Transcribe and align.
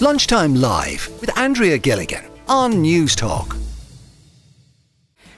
Lunchtime 0.00 0.54
Live 0.54 1.08
with 1.20 1.36
Andrea 1.36 1.76
Gilligan 1.76 2.22
on 2.46 2.74
Newstalk. 2.74 3.56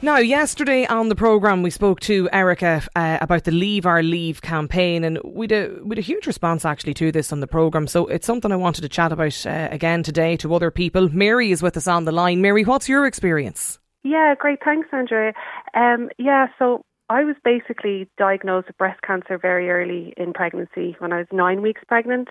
Now, 0.02 0.18
yesterday 0.18 0.84
on 0.84 1.08
the 1.08 1.14
programme, 1.14 1.62
we 1.62 1.71
spoke 1.71 2.00
to 2.00 2.29
Erica 2.30 2.82
uh, 2.94 3.16
about 3.22 3.44
the 3.44 3.52
Leave 3.52 3.86
Our 3.86 4.02
Leave 4.02 4.42
campaign, 4.42 5.02
and 5.02 5.18
we 5.24 5.44
had, 5.44 5.52
a, 5.52 5.78
we 5.82 5.94
had 5.94 5.98
a 5.98 6.02
huge 6.02 6.26
response 6.26 6.66
actually 6.66 6.92
to 6.92 7.10
this 7.10 7.32
on 7.32 7.40
the 7.40 7.46
programme. 7.46 7.86
So 7.86 8.06
it's 8.08 8.26
something 8.26 8.52
I 8.52 8.56
wanted 8.56 8.82
to 8.82 8.90
chat 8.90 9.12
about 9.12 9.46
uh, 9.46 9.68
again 9.70 10.02
today 10.02 10.36
to 10.36 10.54
other 10.54 10.70
people. 10.70 11.08
Mary 11.08 11.52
is 11.52 11.62
with 11.62 11.79
us 11.79 11.88
on 11.88 12.04
the 12.04 12.12
line. 12.12 12.42
Mary, 12.42 12.62
what's 12.62 12.86
your 12.86 13.06
experience? 13.06 13.79
Yeah, 14.04 14.34
great. 14.38 14.58
Thanks, 14.62 14.88
Andrea. 14.92 15.32
Um, 15.74 16.11
yeah, 16.18 16.48
so 16.58 16.82
I 17.08 17.24
was 17.24 17.36
basically 17.42 18.11
diagnosed 18.18 18.66
with 18.66 18.77
breast 18.77 19.00
cancer 19.00 19.38
very 19.38 19.70
early 19.70 20.12
in 20.18 20.34
pregnancy 20.34 20.96
when 20.98 21.14
I 21.14 21.18
was 21.18 21.29
nine 21.32 21.62
weeks 21.62 21.80
pregnant, 21.88 22.29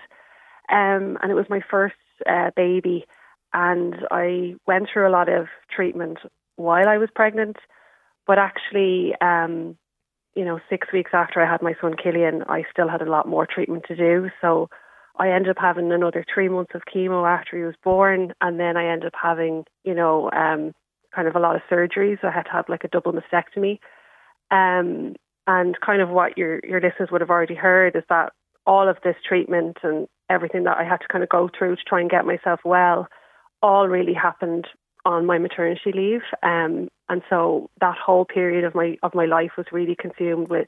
um, 0.70 1.18
and 1.20 1.32
it 1.32 1.34
was 1.34 1.46
my 1.50 1.60
first 1.68 1.96
uh, 2.28 2.50
baby. 2.56 3.04
And 3.52 3.96
I 4.10 4.54
went 4.66 4.88
through 4.92 5.08
a 5.08 5.10
lot 5.10 5.28
of 5.28 5.46
treatment 5.74 6.18
while 6.56 6.88
I 6.88 6.98
was 6.98 7.08
pregnant, 7.14 7.56
but 8.26 8.38
actually, 8.38 9.14
um, 9.20 9.76
you 10.34 10.44
know, 10.44 10.60
six 10.68 10.88
weeks 10.92 11.10
after 11.12 11.42
I 11.42 11.50
had 11.50 11.62
my 11.62 11.74
son 11.80 11.94
Killian, 12.00 12.44
I 12.48 12.64
still 12.70 12.88
had 12.88 13.02
a 13.02 13.10
lot 13.10 13.26
more 13.26 13.46
treatment 13.46 13.84
to 13.88 13.96
do. 13.96 14.30
So 14.40 14.68
I 15.18 15.30
ended 15.30 15.50
up 15.50 15.58
having 15.60 15.90
another 15.90 16.24
three 16.32 16.48
months 16.48 16.72
of 16.74 16.82
chemo 16.84 17.28
after 17.28 17.56
he 17.56 17.64
was 17.64 17.74
born, 17.82 18.32
and 18.40 18.60
then 18.60 18.76
I 18.76 18.86
ended 18.86 19.08
up 19.08 19.20
having, 19.20 19.64
you 19.84 19.94
know, 19.94 20.30
um, 20.30 20.72
kind 21.14 21.26
of 21.26 21.34
a 21.34 21.40
lot 21.40 21.56
of 21.56 21.62
surgeries. 21.70 22.22
I 22.22 22.30
had 22.30 22.44
to 22.44 22.52
have 22.52 22.68
like 22.68 22.84
a 22.84 22.88
double 22.88 23.12
mastectomy. 23.12 23.80
Um, 24.52 25.14
and 25.46 25.80
kind 25.80 26.00
of 26.00 26.08
what 26.10 26.38
your 26.38 26.60
your 26.62 26.80
listeners 26.80 27.10
would 27.10 27.20
have 27.20 27.30
already 27.30 27.54
heard 27.54 27.96
is 27.96 28.04
that 28.08 28.32
all 28.66 28.88
of 28.88 28.98
this 29.02 29.16
treatment 29.26 29.78
and 29.82 30.06
everything 30.30 30.64
that 30.64 30.78
I 30.78 30.84
had 30.84 30.98
to 30.98 31.08
kind 31.08 31.22
of 31.24 31.28
go 31.28 31.50
through 31.56 31.76
to 31.76 31.82
try 31.86 32.00
and 32.00 32.08
get 32.08 32.24
myself 32.24 32.60
well, 32.64 33.08
all 33.62 33.88
really 33.88 34.14
happened 34.14 34.66
on 35.04 35.26
my 35.26 35.38
maternity 35.38 35.92
leave. 35.94 36.22
Um, 36.42 36.88
and 37.08 37.22
so 37.28 37.70
that 37.80 37.96
whole 37.98 38.24
period 38.24 38.64
of 38.64 38.74
my 38.74 38.96
of 39.02 39.14
my 39.14 39.26
life 39.26 39.52
was 39.56 39.66
really 39.72 39.96
consumed 39.96 40.48
with 40.48 40.66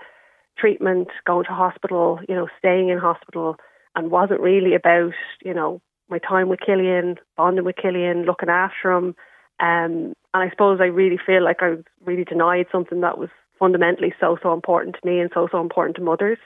treatment, 0.59 1.09
going 1.27 1.45
to 1.47 1.53
hospital, 1.53 2.19
you 2.29 2.35
know, 2.35 2.49
staying 2.59 2.89
in 2.89 2.99
hospital, 2.99 3.57
and 3.95 4.11
wasn't 4.11 4.41
really 4.41 4.75
about 4.75 5.13
you 5.45 5.55
know 5.55 5.81
my 6.09 6.19
time 6.19 6.49
with 6.49 6.61
Killian, 6.61 7.17
bonding 7.37 7.65
with 7.65 7.77
Killian, 7.77 8.25
looking 8.25 8.49
after 8.49 8.93
him. 8.93 9.15
Um, 9.61 10.15
and 10.35 10.43
I 10.43 10.51
suppose 10.51 10.81
I 10.81 10.87
really 10.87 11.19
feel 11.25 11.45
like 11.45 11.63
I 11.63 11.71
was 11.71 11.85
really 12.05 12.25
denied 12.25 12.67
something 12.73 13.01
that 13.03 13.19
was 13.19 13.29
fundamentally 13.59 14.13
so 14.19 14.37
so 14.43 14.53
important 14.53 14.97
to 15.01 15.09
me 15.09 15.21
and 15.21 15.31
so 15.33 15.49
so 15.51 15.61
important 15.61 15.97
to 15.97 16.03
mothers. 16.03 16.39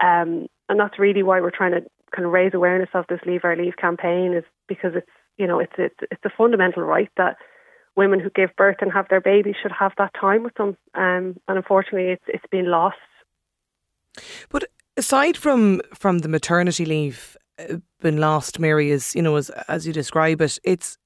Um, 0.00 0.46
and 0.68 0.78
that's 0.78 0.98
really 0.98 1.22
why 1.22 1.40
we're 1.40 1.50
trying 1.50 1.72
to 1.72 1.82
kind 2.14 2.26
of 2.26 2.32
raise 2.32 2.54
awareness 2.54 2.90
of 2.94 3.06
this 3.08 3.20
Leave 3.26 3.44
Our 3.44 3.56
Leave 3.56 3.76
campaign 3.76 4.34
is 4.34 4.44
because 4.66 4.92
it's 4.94 5.06
you 5.36 5.46
know 5.46 5.58
it's 5.58 5.72
it's 5.78 5.98
it's 6.10 6.24
a 6.24 6.30
fundamental 6.36 6.82
right 6.82 7.10
that 7.16 7.36
women 7.96 8.20
who 8.20 8.30
give 8.30 8.54
birth 8.56 8.76
and 8.80 8.92
have 8.92 9.08
their 9.08 9.20
babies 9.20 9.56
should 9.60 9.72
have 9.72 9.92
that 9.98 10.14
time 10.18 10.44
with 10.44 10.54
them. 10.54 10.76
Um, 10.94 11.36
and 11.48 11.58
unfortunately, 11.58 12.12
it's 12.12 12.24
it's 12.28 12.46
been 12.50 12.70
lost. 12.70 12.96
But 14.48 14.64
aside 14.96 15.36
from 15.36 15.82
from 15.94 16.20
the 16.20 16.28
maternity 16.28 16.84
leave 16.84 17.36
uh, 17.58 17.76
been 18.00 18.18
lost, 18.18 18.58
Mary, 18.58 18.90
is 18.90 19.14
you 19.14 19.22
know 19.22 19.36
as 19.36 19.50
as 19.68 19.86
you 19.86 19.92
describe 19.92 20.40
it, 20.40 20.58
it's 20.64 20.96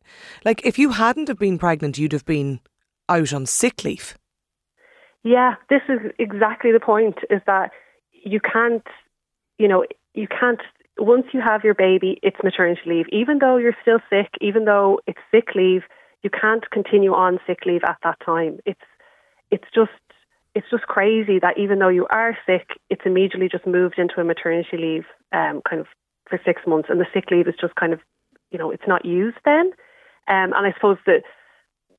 like 0.44 0.64
if 0.64 0.78
you 0.78 0.91
hadn't 0.91 1.28
have 1.28 1.39
been 1.39 1.59
pregnant, 1.59 1.98
you'd 1.98 2.12
have 2.12 2.27
been 2.27 2.61
out 3.09 3.33
on 3.33 3.47
sick 3.47 3.84
leave. 3.84 4.16
Yeah, 5.25 5.55
this 5.70 5.83
is 5.89 6.00
exactly 6.19 6.72
the 6.72 6.81
point. 6.81 7.19
Is 7.31 7.41
that 7.47 7.70
you 8.12 8.41
can't, 8.41 8.87
you 9.59 9.69
know, 9.69 9.84
you 10.14 10.27
can't 10.28 10.61
once 10.98 11.26
you 11.32 11.40
have 11.40 11.64
your 11.64 11.74
baby, 11.74 12.18
it's 12.22 12.36
maternity 12.42 12.82
leave. 12.86 13.06
Even 13.10 13.38
though 13.38 13.56
you're 13.56 13.76
still 13.82 14.00
sick, 14.10 14.28
even 14.40 14.64
though 14.64 15.00
it's 15.06 15.18
sick 15.30 15.54
leave, 15.54 15.82
you 16.22 16.30
can't 16.30 16.68
continue 16.70 17.12
on 17.14 17.38
sick 17.46 17.60
leave 17.66 17.82
at 17.84 17.98
that 18.02 18.18
time. 18.24 18.58
It's 18.64 18.80
it's 19.50 19.68
just 19.74 19.90
it's 20.54 20.69
just 20.70 20.84
crazy 20.84 21.38
that 21.38 21.58
even 21.58 21.78
though 21.78 21.88
you 21.88 22.06
are 22.10 22.36
sick, 22.47 22.69
it's 22.91 23.02
immediately 23.06 23.48
just 23.48 23.66
moved 23.66 23.98
into 23.98 24.20
a 24.20 24.25
maternity 24.25 24.76
leave, 24.76 25.04
um, 25.32 25.62
kind 25.69 25.81
of 25.81 25.86
for 26.28 26.38
six 26.44 26.62
months, 26.66 26.88
and 26.91 27.00
the 27.00 27.06
sick 27.12 27.31
leave 27.31 27.48
is 27.48 27.54
just 27.60 27.75
kind 27.75 27.92
of, 27.92 28.00
you 28.50 28.58
know, 28.58 28.70
it's 28.70 28.86
not 28.86 29.04
used 29.04 29.38
then. 29.44 29.72
Um, 30.28 30.52
and 30.52 30.66
I 30.66 30.72
suppose 30.75 30.98
that 31.06 31.22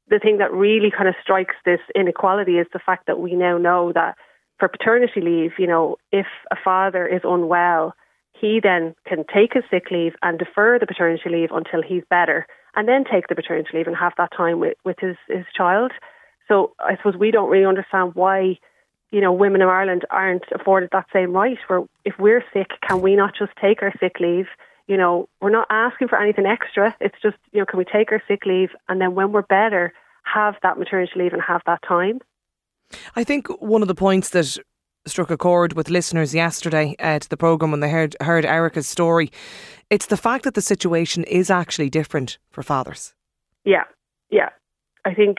the 0.07 0.19
thing 0.19 0.37
that 0.37 0.53
really 0.53 0.91
kind 0.91 1.09
of 1.09 1.15
strikes 1.21 1.55
this 1.65 1.79
inequality 1.95 2.57
is 2.59 2.67
the 2.73 2.79
fact 2.79 3.07
that 3.07 3.19
we 3.19 3.33
now 3.35 3.57
know 3.57 3.91
that 3.93 4.17
for 4.59 4.67
paternity 4.67 5.21
leave, 5.21 5.53
you 5.57 5.67
know, 5.67 5.97
if 6.11 6.27
a 6.51 6.55
father 6.63 7.07
is 7.07 7.21
unwell, 7.23 7.95
he 8.43 8.59
then 8.61 8.93
can 9.07 9.23
take 9.33 9.53
his 9.53 9.63
sick 9.71 9.85
leave 9.89 10.15
and 10.21 10.37
defer 10.37 10.77
the 10.77 10.85
paternity 10.85 11.29
leave 11.29 11.49
until 11.51 11.81
he's 11.81 12.03
better 12.09 12.45
and 12.75 12.89
then 12.89 13.05
take 13.09 13.27
the 13.29 13.35
paternity 13.35 13.69
leave 13.73 13.87
and 13.87 13.95
have 13.95 14.11
that 14.17 14.33
time 14.35 14.59
with, 14.59 14.75
with 14.83 14.97
his, 14.99 15.15
his 15.29 15.45
child. 15.55 15.93
So 16.49 16.73
I 16.77 16.97
suppose 16.97 17.15
we 17.15 17.31
don't 17.31 17.49
really 17.49 17.65
understand 17.65 18.15
why, 18.15 18.59
you 19.11 19.21
know, 19.21 19.31
women 19.31 19.61
in 19.61 19.69
Ireland 19.69 20.03
aren't 20.09 20.43
afforded 20.53 20.89
that 20.91 21.05
same 21.13 21.31
right. 21.31 21.57
Where 21.67 21.83
if 22.03 22.15
we're 22.19 22.43
sick, 22.51 22.67
can 22.85 22.99
we 22.99 23.15
not 23.15 23.33
just 23.33 23.53
take 23.61 23.81
our 23.81 23.93
sick 23.97 24.17
leave? 24.19 24.47
You 24.87 24.97
know, 24.97 25.29
we're 25.39 25.49
not 25.49 25.67
asking 25.69 26.09
for 26.09 26.21
anything 26.21 26.45
extra. 26.45 26.93
It's 26.99 27.15
just, 27.21 27.37
you 27.53 27.61
know, 27.61 27.65
can 27.65 27.79
we 27.79 27.85
take 27.85 28.11
our 28.11 28.21
sick 28.27 28.45
leave 28.45 28.71
and 28.89 28.99
then 28.99 29.15
when 29.15 29.31
we're 29.31 29.43
better, 29.43 29.93
have 30.23 30.55
that 30.63 30.77
maternity 30.77 31.13
leave 31.15 31.31
and 31.31 31.41
have 31.41 31.61
that 31.65 31.81
time? 31.87 32.19
I 33.15 33.23
think 33.23 33.47
one 33.61 33.81
of 33.81 33.87
the 33.87 33.95
points 33.95 34.31
that 34.31 34.57
struck 35.05 35.29
a 35.29 35.37
chord 35.37 35.73
with 35.73 35.89
listeners 35.89 36.33
yesterday 36.33 36.95
uh, 36.99 37.19
to 37.19 37.29
the 37.29 37.37
programme 37.37 37.71
when 37.71 37.79
they 37.79 37.89
heard, 37.89 38.15
heard 38.21 38.45
Erica's 38.45 38.87
story. 38.87 39.31
It's 39.89 40.07
the 40.07 40.17
fact 40.17 40.43
that 40.43 40.53
the 40.53 40.61
situation 40.61 41.23
is 41.25 41.49
actually 41.49 41.89
different 41.89 42.37
for 42.49 42.63
fathers. 42.63 43.13
Yeah, 43.65 43.83
yeah. 44.29 44.49
I 45.05 45.13
think 45.13 45.37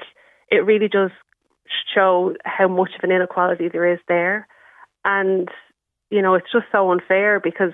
it 0.51 0.65
really 0.65 0.89
does 0.89 1.11
show 1.95 2.35
how 2.45 2.69
much 2.69 2.91
of 2.97 3.05
an 3.05 3.15
inequality 3.15 3.69
there 3.69 3.91
is 3.91 4.01
there. 4.09 4.47
And, 5.05 5.49
you 6.11 6.23
know, 6.23 6.35
it's 6.35 6.53
just 6.53 6.67
so 6.71 6.91
unfair 6.93 7.41
because 7.41 7.73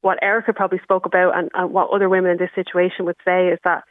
what 0.00 0.18
Erica 0.22 0.52
probably 0.52 0.80
spoke 0.82 1.06
about 1.06 1.36
and, 1.36 1.50
and 1.54 1.72
what 1.72 1.90
other 1.90 2.08
women 2.08 2.32
in 2.32 2.38
this 2.38 2.50
situation 2.54 3.04
would 3.04 3.16
say 3.24 3.48
is 3.48 3.58
that 3.64 3.84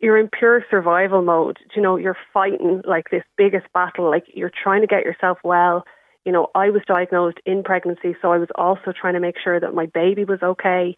you're 0.00 0.18
in 0.18 0.28
pure 0.28 0.64
survival 0.70 1.22
mode. 1.22 1.58
You 1.74 1.82
know, 1.82 1.96
you're 1.96 2.16
fighting 2.32 2.82
like 2.84 3.10
this 3.10 3.24
biggest 3.36 3.66
battle, 3.72 4.10
like 4.10 4.24
you're 4.32 4.52
trying 4.62 4.80
to 4.80 4.86
get 4.86 5.04
yourself 5.04 5.38
well 5.42 5.84
you 6.28 6.32
know, 6.32 6.48
I 6.54 6.68
was 6.68 6.82
diagnosed 6.86 7.38
in 7.46 7.62
pregnancy, 7.62 8.14
so 8.20 8.30
I 8.30 8.36
was 8.36 8.50
also 8.54 8.92
trying 8.92 9.14
to 9.14 9.18
make 9.18 9.36
sure 9.42 9.58
that 9.58 9.72
my 9.72 9.86
baby 9.86 10.24
was 10.24 10.40
okay. 10.42 10.94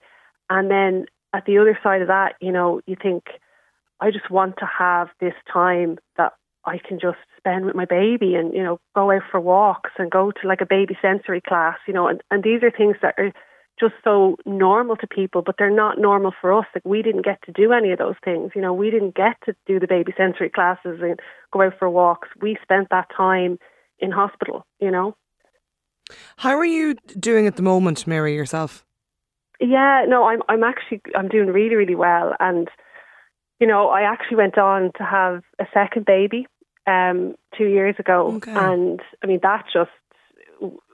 And 0.51 0.69
then 0.69 1.07
at 1.33 1.45
the 1.45 1.59
other 1.59 1.79
side 1.85 2.03
of 2.03 2.09
that, 2.09 2.35
you 2.41 2.51
know, 2.51 2.81
you 2.85 2.97
think, 3.01 3.27
I 4.01 4.11
just 4.11 4.29
want 4.29 4.57
to 4.59 4.67
have 4.67 5.07
this 5.21 5.35
time 5.47 5.99
that 6.17 6.33
I 6.65 6.79
can 6.79 6.99
just 6.99 7.19
spend 7.37 7.65
with 7.65 7.77
my 7.77 7.85
baby 7.85 8.35
and, 8.35 8.53
you 8.53 8.65
know, 8.65 8.81
go 8.97 9.13
out 9.13 9.23
for 9.31 9.39
walks 9.39 9.93
and 9.99 10.11
go 10.11 10.33
to 10.33 10.49
like 10.49 10.63
a 10.63 10.67
baby 10.67 10.99
sensory 11.01 11.41
class, 11.41 11.77
you 11.87 11.95
know, 11.95 12.09
and, 12.09 12.21
and 12.33 12.43
these 12.43 12.65
are 12.65 12.73
things 12.73 12.97
that 13.01 13.15
are 13.17 13.31
just 13.79 13.95
so 14.03 14.35
normal 14.45 14.97
to 14.97 15.07
people, 15.07 15.43
but 15.43 15.55
they're 15.59 15.71
not 15.71 15.97
normal 15.97 16.33
for 16.41 16.53
us. 16.59 16.67
Like 16.75 16.85
we 16.85 17.03
didn't 17.03 17.25
get 17.25 17.39
to 17.45 17.53
do 17.53 17.73
any 17.73 17.93
of 17.93 18.01
those 18.01 18.17
things. 18.25 18.51
You 18.57 18.63
know, 18.63 18.75
we 18.75 18.91
didn't 18.91 19.15
get 19.15 19.37
to 19.45 19.55
do 19.65 19.79
the 19.79 19.87
baby 19.87 20.13
sensory 20.17 20.51
classes 20.51 20.99
and 21.01 21.21
go 21.53 21.63
out 21.63 21.75
for 21.79 21.89
walks. 21.89 22.29
We 22.43 22.59
spent 22.65 22.89
that 22.91 23.07
time 23.17 23.61
in 24.01 24.11
hospital, 24.11 24.67
you 24.81 24.91
know. 24.91 25.15
How 26.37 26.57
are 26.57 26.65
you 26.65 26.95
doing 27.19 27.47
at 27.47 27.57
the 27.57 27.63
moment, 27.63 28.07
Mary, 28.07 28.35
yourself? 28.35 28.85
Yeah, 29.61 30.07
no, 30.09 30.25
I'm 30.25 30.43
I'm 30.49 30.65
actually 30.65 31.03
I'm 31.15 31.29
doing 31.29 31.49
really, 31.49 31.75
really 31.75 31.95
well 31.95 32.35
and 32.41 32.69
you 33.61 33.67
know, 33.67 33.89
I 33.89 34.03
actually 34.03 34.39
went 34.39 34.57
on 34.57 34.91
to 34.97 35.05
have 35.05 35.43
a 35.61 35.67
second 35.73 36.07
baby 36.07 36.47
um 36.87 37.35
two 37.57 37.67
years 37.67 37.95
ago 37.99 38.33
okay. 38.37 38.53
and 38.53 39.01
I 39.23 39.27
mean 39.27 39.41
that 39.43 39.67
just 39.71 39.91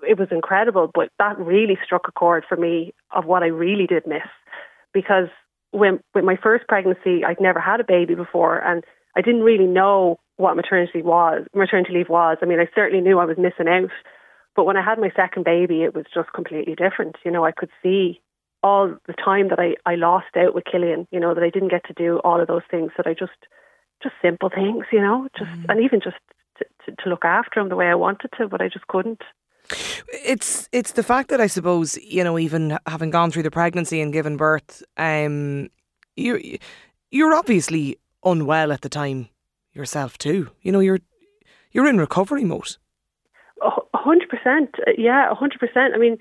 it 0.09 0.19
was 0.19 0.29
incredible, 0.31 0.91
but 0.93 1.11
that 1.19 1.39
really 1.39 1.79
struck 1.85 2.09
a 2.09 2.13
chord 2.13 2.45
for 2.49 2.57
me 2.57 2.93
of 3.13 3.25
what 3.25 3.43
I 3.43 3.47
really 3.47 3.87
did 3.87 4.07
miss. 4.07 4.29
Because 4.93 5.29
when 5.71 6.01
with 6.13 6.25
my 6.25 6.37
first 6.43 6.67
pregnancy 6.67 7.25
I'd 7.25 7.41
never 7.41 7.61
had 7.61 7.81
a 7.81 7.85
baby 7.85 8.17
before 8.17 8.59
and 8.59 8.83
I 9.17 9.23
didn't 9.23 9.43
really 9.43 9.67
know 9.67 10.19
what 10.37 10.57
maternity 10.57 11.03
was 11.03 11.47
maternity 11.55 11.95
leave 11.95 12.09
was. 12.09 12.39
I 12.43 12.47
mean 12.47 12.59
I 12.59 12.69
certainly 12.75 13.03
knew 13.03 13.21
I 13.21 13.25
was 13.27 13.39
missing 13.39 13.69
out 13.69 13.91
but 14.57 14.65
when 14.65 14.77
I 14.77 14.83
had 14.83 14.99
my 14.99 15.11
second 15.15 15.45
baby, 15.45 15.83
it 15.83 15.95
was 15.95 16.07
just 16.13 16.33
completely 16.33 16.75
different. 16.75 17.17
You 17.25 17.31
know, 17.31 17.45
I 17.45 17.53
could 17.53 17.71
see 17.83 18.21
all 18.63 18.97
the 19.07 19.13
time 19.13 19.49
that 19.51 19.61
I, 19.61 19.77
I 19.85 19.95
lost 19.95 20.37
out 20.37 20.55
with 20.55 20.65
Killian, 20.65 21.07
you 21.13 21.21
know, 21.21 21.35
that 21.35 21.45
I 21.45 21.51
didn't 21.51 21.71
get 21.71 21.85
to 21.85 21.93
do 21.93 22.19
all 22.25 22.41
of 22.41 22.49
those 22.49 22.63
things 22.71 22.91
that 22.97 23.07
I 23.07 23.13
just, 23.13 23.47
just 24.03 24.15
simple 24.23 24.51
things, 24.51 24.87
you 24.91 25.01
know, 25.01 25.29
just, 25.39 25.51
mm. 25.51 25.67
and 25.69 25.81
even 25.85 26.01
just 26.01 26.17
to, 26.59 26.65
to, 26.87 26.97
to 27.03 27.09
look 27.11 27.25
after 27.25 27.61
him 27.61 27.69
the 27.69 27.77
way 27.77 27.87
I 27.87 27.95
wanted 27.95 28.31
to, 28.39 28.49
but 28.49 28.63
I 28.63 28.69
just 28.69 28.87
couldn't. 28.89 29.23
It's 30.09 30.69
it's 30.71 30.93
the 30.93 31.03
fact 31.03 31.29
that 31.31 31.41
I 31.41 31.49
suppose 31.49 31.97
you 31.97 32.23
know 32.23 32.39
even 32.39 32.79
having 32.87 33.11
gone 33.11 33.33
through 33.33 33.43
the 33.43 33.51
pregnancy 33.51 34.01
and 34.01 34.13
given 34.13 34.37
birth, 34.37 34.85
um, 34.97 35.71
you 36.15 36.59
you're 37.11 37.35
obviously 37.35 37.99
unwell 38.25 38.71
at 38.71 38.83
the 38.83 38.89
time 38.89 39.29
yourself 39.73 40.19
too. 40.19 40.51
You 40.63 40.71
know 40.71 40.79
you're 40.79 41.01
you're 41.73 41.89
in 41.89 41.99
recovery 41.99 42.45
mode 42.45 42.77
hundred 43.63 44.29
percent. 44.29 44.75
Yeah, 44.99 45.33
hundred 45.35 45.61
percent. 45.61 45.95
I 45.95 45.99
mean, 45.99 46.19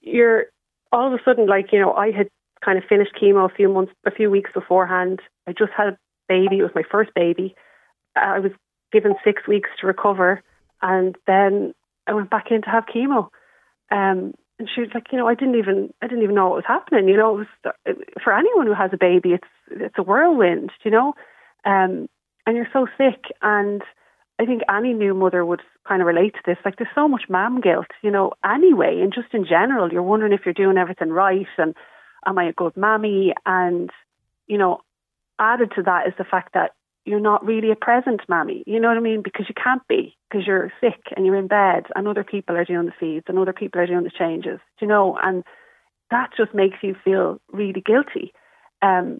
you're 0.00 0.46
all 0.92 1.06
of 1.06 1.12
a 1.12 1.22
sudden 1.24 1.46
like 1.46 1.72
you 1.72 1.80
know 1.80 1.92
I 1.92 2.10
had 2.10 2.28
kind 2.64 2.78
of 2.78 2.84
finished 2.88 3.12
chemo 3.20 3.50
a 3.50 3.54
few 3.54 3.68
months, 3.68 3.92
a 4.06 4.10
few 4.10 4.30
weeks 4.30 4.50
beforehand. 4.52 5.20
I 5.46 5.52
just 5.52 5.72
had 5.76 5.88
a 5.88 5.98
baby. 6.28 6.58
It 6.58 6.62
was 6.62 6.74
my 6.74 6.82
first 6.90 7.10
baby. 7.14 7.54
I 8.16 8.38
was 8.38 8.52
given 8.92 9.14
six 9.24 9.46
weeks 9.46 9.70
to 9.80 9.86
recover, 9.86 10.42
and 10.82 11.16
then 11.26 11.74
I 12.06 12.14
went 12.14 12.30
back 12.30 12.50
in 12.50 12.62
to 12.62 12.70
have 12.70 12.84
chemo. 12.86 13.28
Um, 13.90 14.34
and 14.58 14.68
she 14.74 14.80
was 14.80 14.90
like, 14.92 15.06
you 15.12 15.18
know, 15.18 15.28
I 15.28 15.34
didn't 15.34 15.54
even, 15.54 15.92
I 16.02 16.08
didn't 16.08 16.24
even 16.24 16.34
know 16.34 16.48
what 16.48 16.56
was 16.56 16.64
happening. 16.66 17.08
You 17.08 17.16
know, 17.16 17.38
it 17.38 17.46
was 17.86 17.96
for 18.22 18.32
anyone 18.32 18.66
who 18.66 18.74
has 18.74 18.90
a 18.92 18.98
baby, 18.98 19.30
it's 19.30 19.48
it's 19.70 19.94
a 19.98 20.02
whirlwind. 20.02 20.70
You 20.84 20.90
know, 20.90 21.14
um, 21.64 22.08
and 22.46 22.56
you're 22.56 22.68
so 22.72 22.86
sick, 22.96 23.24
and 23.42 23.82
I 24.40 24.46
think 24.46 24.62
any 24.72 24.92
new 24.92 25.14
mother 25.14 25.44
would 25.44 25.62
kind 25.86 26.00
of 26.00 26.06
relate 26.06 26.34
to 26.34 26.40
this. 26.46 26.58
Like, 26.64 26.76
there's 26.76 26.88
so 26.94 27.08
much 27.08 27.22
mam 27.28 27.60
guilt, 27.60 27.88
you 28.02 28.10
know, 28.10 28.32
anyway, 28.44 29.00
and 29.00 29.12
just 29.12 29.34
in 29.34 29.44
general, 29.44 29.92
you're 29.92 30.02
wondering 30.02 30.32
if 30.32 30.42
you're 30.44 30.54
doing 30.54 30.78
everything 30.78 31.10
right 31.10 31.46
and 31.56 31.74
am 32.24 32.38
I 32.38 32.44
a 32.44 32.52
good 32.52 32.76
mammy? 32.76 33.34
And, 33.46 33.90
you 34.46 34.58
know, 34.58 34.82
added 35.38 35.72
to 35.76 35.82
that 35.82 36.06
is 36.06 36.14
the 36.18 36.24
fact 36.24 36.54
that 36.54 36.72
you're 37.04 37.20
not 37.20 37.44
really 37.44 37.70
a 37.70 37.76
present 37.76 38.20
mammy. 38.28 38.62
You 38.66 38.78
know 38.80 38.88
what 38.88 38.96
I 38.96 39.00
mean? 39.00 39.22
Because 39.22 39.46
you 39.48 39.54
can't 39.54 39.86
be 39.88 40.16
because 40.30 40.46
you're 40.46 40.72
sick 40.80 41.00
and 41.16 41.24
you're 41.24 41.36
in 41.36 41.46
bed 41.48 41.86
and 41.96 42.06
other 42.06 42.24
people 42.24 42.56
are 42.56 42.64
doing 42.64 42.86
the 42.86 42.92
feeds 43.00 43.24
and 43.28 43.38
other 43.38 43.54
people 43.54 43.80
are 43.80 43.86
doing 43.86 44.04
the 44.04 44.10
changes. 44.10 44.60
You 44.80 44.86
know, 44.86 45.18
and 45.22 45.42
that 46.10 46.30
just 46.36 46.54
makes 46.54 46.78
you 46.82 46.94
feel 47.04 47.40
really 47.50 47.80
guilty. 47.80 48.32
Um, 48.82 49.18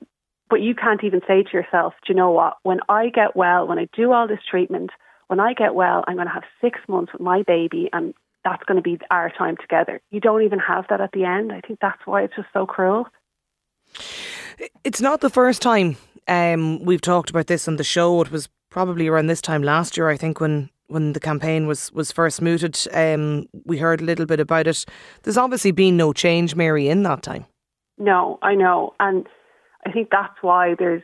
but 0.48 0.60
you 0.60 0.74
can't 0.74 1.04
even 1.04 1.20
say 1.26 1.42
to 1.42 1.52
yourself, 1.52 1.94
do 2.06 2.12
you 2.12 2.16
know 2.16 2.30
what? 2.30 2.56
When 2.62 2.80
I 2.88 3.08
get 3.08 3.36
well, 3.36 3.66
when 3.66 3.78
I 3.78 3.88
do 3.94 4.12
all 4.12 4.26
this 4.26 4.40
treatment, 4.48 4.90
when 5.28 5.40
I 5.40 5.52
get 5.52 5.74
well, 5.74 6.04
I'm 6.06 6.16
going 6.16 6.26
to 6.26 6.32
have 6.32 6.44
six 6.60 6.80
months 6.88 7.12
with 7.12 7.20
my 7.20 7.42
baby 7.42 7.88
and 7.92 8.14
that's 8.44 8.62
going 8.64 8.76
to 8.76 8.82
be 8.82 8.98
our 9.10 9.30
time 9.30 9.56
together. 9.56 10.00
You 10.10 10.20
don't 10.20 10.42
even 10.42 10.58
have 10.58 10.86
that 10.88 11.00
at 11.00 11.12
the 11.12 11.24
end. 11.24 11.52
I 11.52 11.60
think 11.60 11.80
that's 11.80 12.00
why 12.04 12.22
it's 12.22 12.36
just 12.36 12.48
so 12.52 12.66
cruel. 12.66 13.06
It's 14.84 15.00
not 15.00 15.20
the 15.20 15.30
first 15.30 15.60
time 15.60 15.96
um, 16.28 16.84
we've 16.84 17.00
talked 17.00 17.30
about 17.30 17.46
this 17.46 17.66
on 17.66 17.76
the 17.76 17.84
show. 17.84 18.20
It 18.20 18.30
was 18.30 18.48
probably 18.70 19.08
around 19.08 19.26
this 19.26 19.40
time 19.40 19.62
last 19.62 19.96
year, 19.96 20.08
I 20.08 20.16
think, 20.16 20.40
when 20.40 20.70
when 20.86 21.12
the 21.12 21.20
campaign 21.20 21.66
was 21.66 21.92
was 21.92 22.12
first 22.12 22.40
mooted. 22.40 22.78
Um, 22.92 23.48
we 23.64 23.78
heard 23.78 24.00
a 24.00 24.04
little 24.04 24.26
bit 24.26 24.40
about 24.40 24.66
it. 24.66 24.84
There's 25.22 25.38
obviously 25.38 25.72
been 25.72 25.96
no 25.96 26.12
change, 26.12 26.54
Mary, 26.54 26.88
in 26.88 27.02
that 27.04 27.22
time. 27.22 27.46
No, 27.98 28.38
I 28.42 28.54
know, 28.54 28.94
and 29.00 29.26
I 29.88 29.92
think 29.92 30.10
that's 30.10 30.36
why 30.42 30.74
there's 30.78 31.02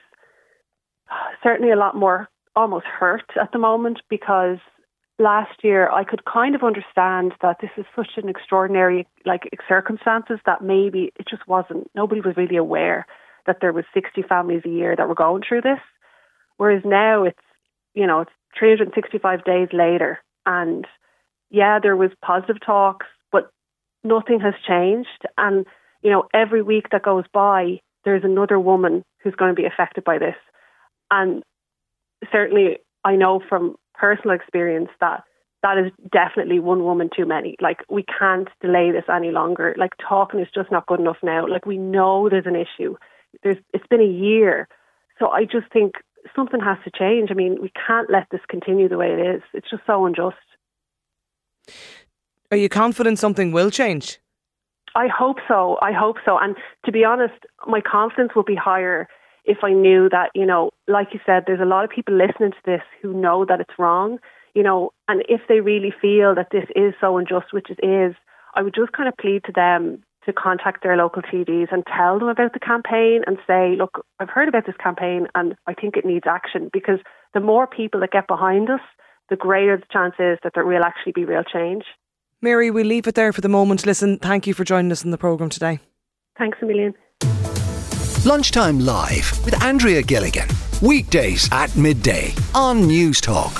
certainly 1.42 1.72
a 1.72 1.76
lot 1.76 1.96
more 1.96 2.28
almost 2.54 2.86
hurt 2.86 3.24
at 3.40 3.50
the 3.52 3.58
moment 3.58 4.00
because 4.10 4.58
last 5.18 5.62
year 5.62 5.90
I 5.90 6.04
could 6.04 6.24
kind 6.24 6.54
of 6.54 6.62
understand 6.62 7.32
that 7.40 7.58
this 7.60 7.70
is 7.78 7.86
such 7.96 8.10
an 8.16 8.28
extraordinary 8.28 9.06
like 9.24 9.48
circumstances 9.68 10.38
that 10.44 10.62
maybe 10.62 11.12
it 11.18 11.26
just 11.28 11.46
wasn't 11.48 11.90
nobody 11.94 12.20
was 12.20 12.36
really 12.36 12.56
aware 12.56 13.06
that 13.46 13.58
there 13.60 13.72
was 13.72 13.84
60 13.94 14.22
families 14.22 14.62
a 14.64 14.68
year 14.68 14.94
that 14.96 15.08
were 15.08 15.14
going 15.14 15.42
through 15.46 15.62
this. 15.62 15.80
Whereas 16.58 16.82
now 16.84 17.24
it's 17.24 17.38
you 17.94 18.06
know 18.06 18.20
it's 18.20 18.32
365 18.58 19.44
days 19.44 19.68
later 19.72 20.18
and 20.44 20.86
yeah 21.50 21.78
there 21.80 21.96
was 21.96 22.10
positive 22.22 22.58
talks 22.64 23.06
but 23.32 23.50
nothing 24.02 24.40
has 24.40 24.54
changed. 24.68 25.24
And 25.38 25.64
you 26.02 26.10
know 26.10 26.24
every 26.34 26.60
week 26.60 26.90
that 26.92 27.02
goes 27.02 27.24
by 27.32 27.80
there's 28.04 28.24
another 28.24 28.58
woman 28.58 29.04
who's 29.22 29.34
going 29.34 29.54
to 29.54 29.60
be 29.60 29.66
affected 29.66 30.04
by 30.04 30.18
this 30.18 30.36
and 31.10 31.42
certainly 32.32 32.78
I 33.04 33.16
know 33.16 33.40
from 33.48 33.76
personal 33.94 34.34
experience 34.34 34.88
that 35.00 35.24
that 35.62 35.78
is 35.78 35.90
definitely 36.12 36.60
one 36.60 36.84
woman 36.84 37.08
too 37.14 37.24
many. 37.24 37.56
Like 37.60 37.78
we 37.88 38.04
can't 38.04 38.48
delay 38.60 38.90
this 38.90 39.04
any 39.12 39.30
longer. 39.30 39.74
Like 39.78 39.92
talking 39.96 40.40
is 40.40 40.48
just 40.54 40.70
not 40.70 40.86
good 40.86 41.00
enough 41.00 41.16
now. 41.22 41.46
Like 41.46 41.64
we 41.64 41.78
know 41.78 42.28
there's 42.28 42.46
an 42.46 42.56
issue. 42.56 42.96
There's 43.42 43.56
it's 43.72 43.86
been 43.86 44.00
a 44.00 44.04
year. 44.04 44.68
So 45.18 45.28
I 45.28 45.44
just 45.44 45.72
think 45.72 45.94
something 46.36 46.60
has 46.60 46.78
to 46.84 46.90
change. 46.90 47.30
I 47.30 47.34
mean, 47.34 47.58
we 47.62 47.72
can't 47.86 48.10
let 48.10 48.26
this 48.30 48.40
continue 48.48 48.88
the 48.88 48.98
way 48.98 49.12
it 49.12 49.36
is. 49.36 49.42
It's 49.54 49.70
just 49.70 49.84
so 49.86 50.04
unjust. 50.04 50.36
Are 52.50 52.56
you 52.56 52.68
confident 52.68 53.18
something 53.18 53.52
will 53.52 53.70
change? 53.70 54.18
I 54.94 55.08
hope 55.08 55.38
so. 55.48 55.78
I 55.82 55.92
hope 55.92 56.16
so. 56.24 56.38
And 56.38 56.56
to 56.84 56.92
be 56.92 57.04
honest, 57.04 57.34
my 57.66 57.80
confidence 57.80 58.32
will 58.36 58.44
be 58.44 58.54
higher 58.54 59.08
if 59.44 59.58
I 59.62 59.72
knew 59.72 60.08
that, 60.10 60.30
you 60.34 60.46
know, 60.46 60.70
like 60.88 61.08
you 61.12 61.20
said, 61.26 61.44
there's 61.46 61.60
a 61.60 61.66
lot 61.66 61.84
of 61.84 61.90
people 61.90 62.14
listening 62.14 62.52
to 62.52 62.64
this 62.64 62.80
who 63.02 63.12
know 63.12 63.44
that 63.44 63.60
it's 63.60 63.78
wrong, 63.78 64.18
you 64.54 64.62
know, 64.62 64.92
and 65.08 65.22
if 65.28 65.42
they 65.48 65.60
really 65.60 65.92
feel 66.00 66.34
that 66.34 66.48
this 66.50 66.64
is 66.74 66.94
so 67.00 67.18
unjust, 67.18 67.52
which 67.52 67.68
it 67.68 67.84
is, 67.84 68.14
I 68.54 68.62
would 68.62 68.74
just 68.74 68.92
kind 68.92 69.08
of 69.08 69.16
plead 69.16 69.44
to 69.44 69.52
them 69.52 70.02
to 70.24 70.32
contact 70.32 70.82
their 70.82 70.96
local 70.96 71.20
TDs 71.20 71.70
and 71.70 71.84
tell 71.86 72.18
them 72.18 72.28
about 72.28 72.54
the 72.54 72.60
campaign 72.60 73.22
and 73.26 73.36
say, 73.46 73.74
look, 73.76 74.06
I've 74.18 74.30
heard 74.30 74.48
about 74.48 74.64
this 74.64 74.76
campaign 74.82 75.26
and 75.34 75.54
I 75.66 75.74
think 75.74 75.96
it 75.96 76.06
needs 76.06 76.24
action 76.26 76.70
because 76.72 77.00
the 77.34 77.40
more 77.40 77.66
people 77.66 78.00
that 78.00 78.12
get 78.12 78.26
behind 78.26 78.70
us, 78.70 78.80
the 79.28 79.36
greater 79.36 79.76
the 79.76 79.84
chance 79.92 80.14
is 80.18 80.38
that 80.42 80.52
there 80.54 80.64
will 80.64 80.84
actually 80.84 81.12
be 81.12 81.24
real 81.24 81.42
change. 81.42 81.84
Mary, 82.44 82.70
we'll 82.70 82.86
leave 82.86 83.06
it 83.06 83.14
there 83.14 83.32
for 83.32 83.40
the 83.40 83.48
moment. 83.48 83.86
Listen, 83.86 84.18
thank 84.18 84.46
you 84.46 84.52
for 84.52 84.64
joining 84.64 84.92
us 84.92 85.02
in 85.02 85.10
the 85.10 85.18
programme 85.18 85.48
today. 85.48 85.80
Thanks 86.36 86.58
a 86.60 86.66
million. 86.66 86.94
Lunchtime 88.26 88.80
Live 88.80 89.42
with 89.46 89.60
Andrea 89.62 90.02
Gilligan. 90.02 90.46
Weekdays 90.82 91.48
at 91.52 91.74
midday 91.74 92.34
on 92.54 92.82
Newstalk. 92.82 93.50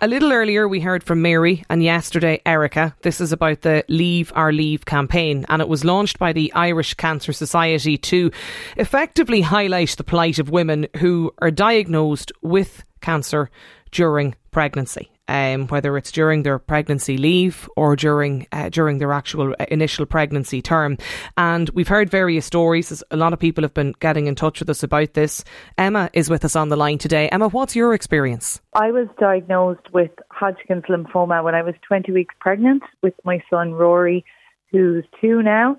A 0.00 0.06
little 0.08 0.32
earlier, 0.32 0.66
we 0.66 0.80
heard 0.80 1.04
from 1.04 1.20
Mary 1.20 1.64
and 1.68 1.82
yesterday, 1.82 2.40
Erica. 2.46 2.96
This 3.02 3.20
is 3.20 3.32
about 3.32 3.60
the 3.60 3.84
Leave 3.88 4.32
Our 4.34 4.52
Leave 4.52 4.86
campaign, 4.86 5.44
and 5.50 5.60
it 5.60 5.68
was 5.68 5.84
launched 5.84 6.18
by 6.18 6.32
the 6.32 6.50
Irish 6.54 6.94
Cancer 6.94 7.34
Society 7.34 7.98
to 7.98 8.30
effectively 8.78 9.42
highlight 9.42 9.90
the 9.90 10.04
plight 10.04 10.38
of 10.38 10.48
women 10.48 10.86
who 10.96 11.32
are 11.38 11.50
diagnosed 11.50 12.32
with 12.40 12.84
cancer 13.02 13.50
during 13.90 14.34
pregnancy 14.50 15.10
um, 15.28 15.66
whether 15.68 15.96
it's 15.96 16.12
during 16.12 16.42
their 16.42 16.58
pregnancy 16.58 17.16
leave 17.16 17.68
or 17.76 17.96
during 17.96 18.46
uh, 18.52 18.68
during 18.68 18.98
their 18.98 19.12
actual 19.12 19.54
uh, 19.58 19.66
initial 19.70 20.06
pregnancy 20.06 20.62
term. 20.62 20.98
And 21.36 21.68
we've 21.70 21.88
heard 21.88 22.10
various 22.10 22.46
stories. 22.46 23.02
A 23.10 23.16
lot 23.16 23.32
of 23.32 23.38
people 23.38 23.62
have 23.62 23.74
been 23.74 23.94
getting 24.00 24.26
in 24.26 24.34
touch 24.34 24.60
with 24.60 24.70
us 24.70 24.82
about 24.82 25.14
this. 25.14 25.44
Emma 25.78 26.10
is 26.12 26.30
with 26.30 26.44
us 26.44 26.56
on 26.56 26.68
the 26.68 26.76
line 26.76 26.98
today. 26.98 27.28
Emma, 27.28 27.48
what's 27.48 27.76
your 27.76 27.94
experience? 27.94 28.60
I 28.74 28.90
was 28.90 29.08
diagnosed 29.18 29.92
with 29.92 30.10
Hodgkin's 30.30 30.84
lymphoma 30.84 31.42
when 31.42 31.54
I 31.54 31.62
was 31.62 31.74
20 31.86 32.12
weeks 32.12 32.34
pregnant 32.40 32.82
with 33.02 33.14
my 33.24 33.42
son 33.50 33.72
Rory, 33.72 34.24
who's 34.70 35.04
two 35.20 35.42
now. 35.42 35.78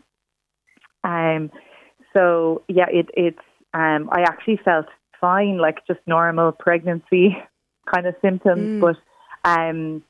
Um, 1.03 1.51
so 2.15 2.63
yeah, 2.67 2.88
it, 2.91 3.09
it's 3.13 3.38
um, 3.74 4.10
I 4.12 4.22
actually 4.22 4.60
felt 4.63 4.88
fine, 5.19 5.57
like 5.57 5.86
just 5.88 6.00
normal 6.07 6.51
pregnancy 6.51 7.38
kind 7.93 8.07
of 8.07 8.15
symptoms, 8.22 8.62
mm. 8.62 8.81
but 8.81 8.95
um, 9.44 10.03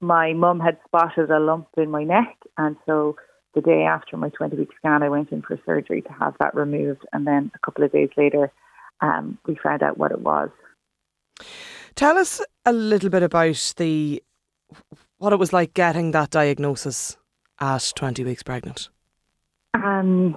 my 0.00 0.32
mum 0.32 0.60
had 0.60 0.78
spotted 0.86 1.30
a 1.30 1.38
lump 1.38 1.68
in 1.76 1.90
my 1.90 2.04
neck, 2.04 2.36
and 2.58 2.76
so 2.86 3.16
the 3.54 3.60
day 3.60 3.82
after 3.82 4.16
my 4.16 4.28
20 4.30 4.56
week 4.56 4.70
scan, 4.78 5.02
I 5.02 5.08
went 5.08 5.30
in 5.30 5.42
for 5.42 5.58
surgery 5.64 6.02
to 6.02 6.12
have 6.12 6.34
that 6.40 6.54
removed. 6.54 7.06
And 7.12 7.26
then 7.26 7.50
a 7.54 7.58
couple 7.60 7.84
of 7.84 7.92
days 7.92 8.10
later, 8.16 8.50
um, 9.00 9.38
we 9.46 9.56
found 9.62 9.82
out 9.82 9.96
what 9.96 10.12
it 10.12 10.20
was. 10.20 10.50
Tell 11.94 12.18
us 12.18 12.42
a 12.66 12.72
little 12.72 13.10
bit 13.10 13.22
about 13.22 13.74
the 13.76 14.22
what 15.18 15.32
it 15.32 15.38
was 15.38 15.52
like 15.52 15.74
getting 15.74 16.10
that 16.10 16.30
diagnosis 16.30 17.16
at 17.60 17.92
20 17.94 18.24
weeks 18.24 18.42
pregnant. 18.42 18.88
Um, 19.74 20.36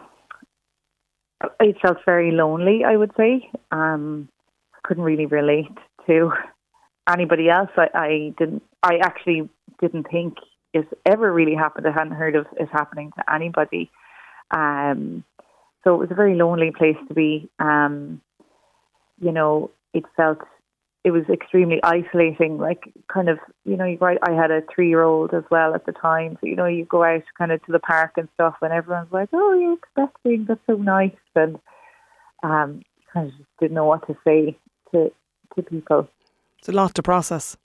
I 1.59 1.73
felt 1.81 1.97
very 2.05 2.31
lonely, 2.31 2.83
I 2.85 2.95
would 2.95 3.11
say. 3.17 3.49
Um, 3.71 4.29
couldn't 4.83 5.03
really 5.03 5.25
relate 5.25 5.67
to 6.05 6.31
anybody 7.07 7.49
else. 7.49 7.69
I, 7.77 7.87
I 7.93 8.33
didn't. 8.37 8.63
I 8.83 8.97
actually 8.97 9.49
didn't 9.79 10.07
think 10.09 10.37
it 10.73 10.87
ever 11.05 11.31
really 11.31 11.55
happened. 11.55 11.87
I 11.87 11.91
hadn't 11.91 12.13
heard 12.13 12.35
of 12.35 12.45
it 12.59 12.69
happening 12.71 13.11
to 13.17 13.33
anybody. 13.33 13.89
Um, 14.51 15.23
so 15.83 15.95
it 15.95 15.99
was 15.99 16.11
a 16.11 16.15
very 16.15 16.35
lonely 16.35 16.71
place 16.71 16.97
to 17.07 17.13
be. 17.13 17.49
Um, 17.59 18.21
you 19.19 19.31
know, 19.31 19.71
it 19.93 20.03
felt 20.15 20.39
it 21.03 21.11
was 21.11 21.23
extremely 21.31 21.79
isolating. 21.83 22.57
Like 22.57 22.83
kind 23.11 23.29
of, 23.29 23.39
you 23.65 23.77
know, 23.77 23.85
you 23.85 23.97
right. 23.99 24.17
I 24.27 24.33
had 24.33 24.51
a 24.51 24.61
three-year-old 24.73 25.33
as 25.33 25.43
well 25.49 25.73
at 25.73 25.85
the 25.85 25.93
time, 25.93 26.37
so 26.39 26.47
you 26.47 26.55
know, 26.55 26.65
you 26.65 26.85
go 26.85 27.03
out 27.03 27.23
kind 27.37 27.51
of 27.51 27.63
to 27.65 27.71
the 27.71 27.79
park 27.79 28.11
and 28.17 28.27
stuff, 28.33 28.55
and 28.61 28.73
everyone's 28.73 29.11
like, 29.11 29.29
"Oh, 29.33 29.57
you're 29.57 29.73
expecting? 29.73 30.45
That's 30.45 30.59
so 30.67 30.75
nice," 30.75 31.11
and 31.35 31.57
um, 32.43 32.81
kind 33.13 33.27
of 33.27 33.37
just 33.37 33.49
didn't 33.59 33.75
know 33.75 33.85
what 33.85 34.05
to 34.07 34.17
say 34.25 34.57
to 34.91 35.11
to 35.55 35.63
people. 35.63 36.09
It's 36.59 36.69
a 36.69 36.71
lot 36.71 36.95
to 36.95 37.03
process. 37.03 37.57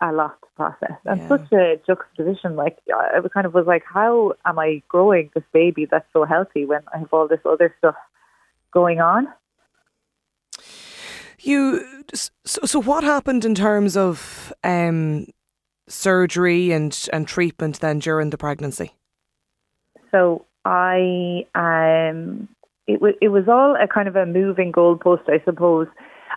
A 0.00 0.12
lot 0.12 0.40
to 0.40 0.48
process. 0.56 0.96
And 1.04 1.20
yeah. 1.20 1.28
such 1.28 1.52
a 1.52 1.80
juxtaposition. 1.86 2.56
Like, 2.56 2.78
I 2.94 3.20
kind 3.32 3.46
of 3.46 3.54
was 3.54 3.66
like, 3.66 3.82
how 3.84 4.34
am 4.44 4.58
I 4.58 4.82
growing 4.88 5.30
this 5.34 5.44
baby 5.52 5.86
that's 5.90 6.06
so 6.12 6.24
healthy 6.24 6.64
when 6.64 6.80
I 6.94 6.98
have 6.98 7.12
all 7.12 7.28
this 7.28 7.40
other 7.44 7.74
stuff 7.78 7.96
going 8.72 9.00
on? 9.00 9.28
You 11.42 12.04
so, 12.12 12.60
so 12.64 12.82
what 12.82 13.02
happened 13.02 13.44
in 13.46 13.54
terms 13.54 13.96
of 13.96 14.52
um, 14.62 15.26
surgery 15.88 16.70
and 16.70 17.08
and 17.12 17.26
treatment 17.26 17.80
then 17.80 17.98
during 17.98 18.30
the 18.30 18.36
pregnancy? 18.36 18.92
So 20.10 20.44
I 20.64 21.46
um, 21.54 22.48
it 22.86 23.00
was 23.00 23.14
it 23.22 23.28
was 23.28 23.48
all 23.48 23.76
a 23.76 23.88
kind 23.88 24.06
of 24.08 24.16
a 24.16 24.26
moving 24.26 24.70
goalpost, 24.70 25.28
I 25.28 25.42
suppose. 25.44 25.86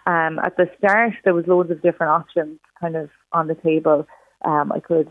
Um, 0.06 0.40
at 0.40 0.58
the 0.58 0.70
start, 0.78 1.14
there 1.24 1.34
was 1.34 1.48
loads 1.48 1.72
of 1.72 1.82
different 1.82 2.12
options 2.12 2.60
kind 2.80 2.96
of 2.96 3.10
on 3.32 3.48
the 3.48 3.56
table. 3.56 4.08
Um, 4.44 4.72
I 4.72 4.80
could, 4.80 5.10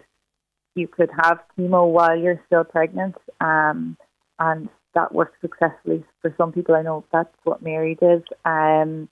you 0.74 0.88
could 0.88 1.10
have 1.22 1.38
chemo 1.56 1.90
while 1.90 2.16
you're 2.16 2.42
still 2.46 2.64
pregnant, 2.64 3.16
um, 3.40 3.96
and 4.38 4.68
that 4.94 5.14
worked 5.14 5.40
successfully 5.40 6.04
for 6.20 6.34
some 6.36 6.52
people. 6.52 6.74
I 6.74 6.82
know 6.82 7.04
that's 7.12 7.34
what 7.44 7.62
Mary 7.62 7.96
did. 8.00 8.24
Um, 8.44 9.08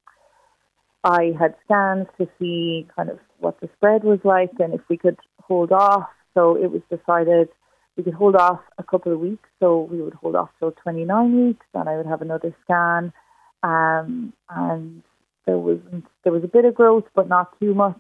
I 1.03 1.33
had 1.39 1.55
scans 1.65 2.07
to 2.19 2.29
see 2.39 2.87
kind 2.95 3.09
of 3.09 3.19
what 3.39 3.61
the 3.61 3.71
spread 3.77 4.05
was 4.05 4.19
like 4.23 4.50
and 4.59 4.75
if 4.75 4.83
we 4.91 4.99
could 4.99 5.17
hold 5.41 5.73
off. 5.73 6.09
So 6.35 6.57
it 6.57 6.71
was 6.71 6.83
decided 6.91 7.49
we 7.97 8.05
could 8.05 8.15
hold 8.15 8.37
off 8.37 8.61
a 8.79 8.83
couple 8.83 9.12
of 9.12 9.21
weeks. 9.21 9.49
So 9.61 9.89
we 9.91 10.00
would 10.00 10.15
hold 10.15 10.37
off 10.37 10.50
till 10.59 10.73
29 10.73 11.47
weeks, 11.47 11.67
and 11.75 11.89
I 11.89 11.97
would 11.97 12.07
have 12.07 12.23
another 12.23 12.55
scan. 12.65 13.12
Um, 13.62 14.33
and 14.49 15.03
there 15.50 15.59
was 15.59 15.78
there 16.23 16.33
was 16.33 16.45
a 16.45 16.49
bit 16.49 16.64
of 16.64 16.75
growth, 16.76 17.04
but 17.14 17.28
not 17.28 17.59
too 17.59 17.75
much. 17.75 17.99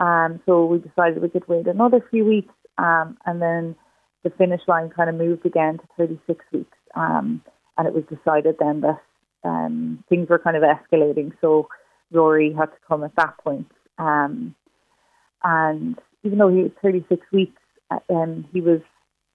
Um, 0.00 0.40
so 0.44 0.66
we 0.66 0.78
decided 0.78 1.22
we 1.22 1.28
could 1.28 1.46
wait 1.46 1.68
another 1.68 2.04
few 2.10 2.24
weeks, 2.24 2.54
um, 2.78 3.16
and 3.26 3.40
then 3.40 3.76
the 4.24 4.30
finish 4.30 4.60
line 4.66 4.90
kind 4.90 5.08
of 5.08 5.14
moved 5.14 5.46
again 5.46 5.78
to 5.78 5.84
36 5.96 6.44
weeks. 6.52 6.76
Um, 6.96 7.42
and 7.78 7.86
it 7.86 7.94
was 7.94 8.02
decided 8.10 8.56
then 8.58 8.80
that 8.80 9.00
um, 9.44 10.02
things 10.08 10.28
were 10.28 10.38
kind 10.38 10.56
of 10.56 10.64
escalating. 10.64 11.32
So 11.40 11.68
Rory 12.10 12.52
had 12.52 12.66
to 12.66 12.78
come 12.88 13.04
at 13.04 13.14
that 13.16 13.38
point. 13.38 13.70
Um, 13.98 14.54
and 15.44 15.96
even 16.24 16.38
though 16.38 16.48
he 16.48 16.62
was 16.62 16.72
36 16.82 17.24
weeks, 17.32 17.62
uh, 17.90 18.00
um, 18.12 18.46
he 18.52 18.60
was 18.60 18.80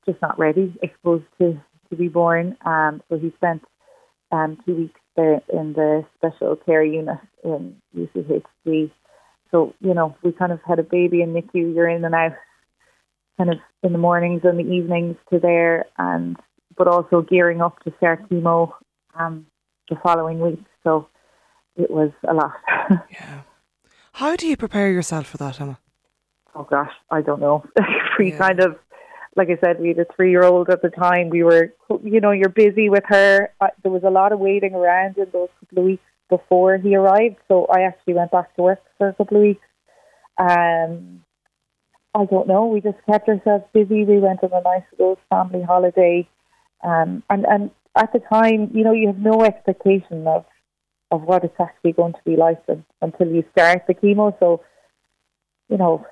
just 0.06 0.22
not 0.22 0.38
ready, 0.38 0.76
suppose, 0.98 1.24
to, 1.40 1.60
to 1.90 1.96
be 1.96 2.10
born. 2.10 2.58
Um, 2.66 3.02
so 3.10 3.18
he 3.18 3.32
spent 3.38 3.64
um, 4.32 4.58
two 4.66 4.76
weeks 4.76 5.00
there 5.16 5.42
in 5.52 5.74
the 5.74 6.06
special 6.18 6.56
care 6.56 6.84
unit 6.84 7.20
in 7.44 7.76
UCHC. 7.98 8.92
So, 9.52 9.74
you 9.80 9.94
know, 9.94 10.16
we 10.24 10.32
kind 10.32 10.52
of 10.52 10.60
had 10.68 10.80
a 10.80 10.84
baby 10.84 11.22
in 11.22 11.34
NICU, 11.34 11.74
you're 11.74 11.88
in 11.88 12.04
and 12.04 12.16
out 12.16 12.34
kind 13.38 13.52
of 13.52 13.60
in 13.84 13.92
the 13.92 13.98
mornings 13.98 14.42
and 14.44 14.60
the 14.60 14.64
evenings 14.64 15.18
to 15.32 15.40
there 15.40 15.86
and 15.98 16.38
but 16.78 16.88
also 16.88 17.22
gearing 17.22 17.62
up 17.62 17.80
to 17.84 17.94
start 17.98 18.28
chemo 18.30 18.72
um, 19.18 19.46
the 19.90 19.96
following 20.04 20.40
week. 20.40 20.64
So 20.84 21.08
it 21.76 21.90
was 21.90 22.12
a 22.28 22.34
lot. 22.34 22.54
yeah. 23.12 23.42
How 24.14 24.36
do 24.36 24.48
you 24.48 24.58
prepare 24.58 24.92
yourself 24.92 25.28
for 25.28 25.38
that, 25.38 25.60
Emma? 25.60 25.80
Oh 26.54 26.64
gosh, 26.64 26.92
I 27.12 27.22
don't 27.22 27.40
know. 27.42 27.66
we 28.20 28.32
yeah. 28.32 28.38
kind 28.38 28.60
of 28.60 28.78
like 29.36 29.50
I 29.50 29.58
said, 29.64 29.80
we 29.80 29.90
had 29.90 30.00
a 30.00 30.06
three 30.16 30.32
year 30.32 30.44
old 30.44 30.70
at 30.70 30.82
the 30.82 30.90
time. 30.90 31.30
We 31.30 31.44
were, 31.44 31.74
you 32.04 32.22
know, 32.22 32.32
you're 32.32 32.50
busy 32.50 32.90
with 32.90 33.04
her. 33.08 33.52
there 33.84 33.92
was 33.92 34.04
a 34.04 34.10
lot 34.10 34.32
of 34.32 34.40
waiting 34.40 34.74
around 34.74 35.18
in 35.18 35.28
those 35.32 35.50
couple 35.60 35.80
of 35.80 35.86
weeks 35.86 36.04
before 36.30 36.78
he 36.78 36.96
arrived. 36.96 37.38
So 37.48 37.66
I 37.66 37.82
actually 37.82 38.14
went 38.14 38.32
back 38.32 38.56
to 38.56 38.62
work 38.62 38.82
for 38.98 39.10
a 39.10 39.14
couple 39.14 39.38
of 39.38 39.44
weeks. 39.44 39.68
Um, 40.38 41.24
I 42.14 42.26
don't 42.26 42.48
know. 42.48 42.66
We 42.68 42.80
just 42.80 42.98
kept 43.10 43.28
ourselves 43.28 43.66
busy. 43.74 44.06
We 44.06 44.20
went 44.20 44.42
on 44.44 44.52
a 44.54 44.62
nice 44.62 44.84
little 44.98 45.20
family 45.30 45.64
holiday. 45.64 46.28
Um, 46.82 47.24
and, 47.30 47.46
and 47.46 47.72
at 47.98 48.14
the 48.14 48.20
time, 48.20 48.72
you 48.74 48.84
know, 48.84 48.94
you 48.94 49.08
have 49.08 49.20
no 49.20 49.44
expectation 49.44 50.26
of, 50.28 50.46
of 51.12 51.24
what 51.24 51.44
it's 51.44 51.60
actually 51.60 51.92
going 51.92 52.14
to 52.14 52.20
be 52.26 52.38
like 52.38 52.64
until 53.02 53.28
you 53.28 53.44
start 53.52 53.84
the 53.88 53.94
chemo. 53.94 54.38
So, 54.40 54.62
you 55.70 55.78
know, 55.78 56.06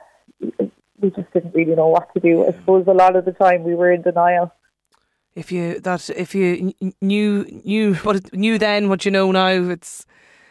we 1.03 1.11
just 1.11 1.31
didn't 1.33 1.53
really 1.53 1.75
know 1.75 1.89
what 1.89 2.11
to 2.13 2.19
do. 2.19 2.45
I 2.45 2.51
suppose 2.53 2.85
a 2.87 2.93
lot 2.93 3.15
of 3.15 3.25
the 3.25 3.33
time 3.33 3.63
we 3.63 3.75
were 3.75 3.91
in 3.91 4.01
denial. 4.01 4.51
If 5.35 5.51
you 5.51 5.79
that 5.81 6.09
if 6.09 6.33
you 6.33 6.73
knew 7.01 7.61
knew 7.65 7.95
what 7.95 8.33
knew 8.33 8.57
then 8.57 8.89
what 8.89 9.03
you 9.05 9.11
know 9.11 9.31
now, 9.31 9.47
it's 9.47 10.07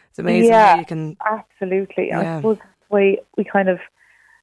it's 0.09 0.19
amazing 0.19 0.51
yeah, 0.51 0.77
you 0.77 0.85
can 0.85 1.17
absolutely. 1.25 2.07
Yeah. 2.09 2.35
I 2.35 2.37
suppose 2.37 2.57
that's 2.57 2.89
why 2.89 3.17
we 3.35 3.43
kind 3.43 3.69
of 3.69 3.79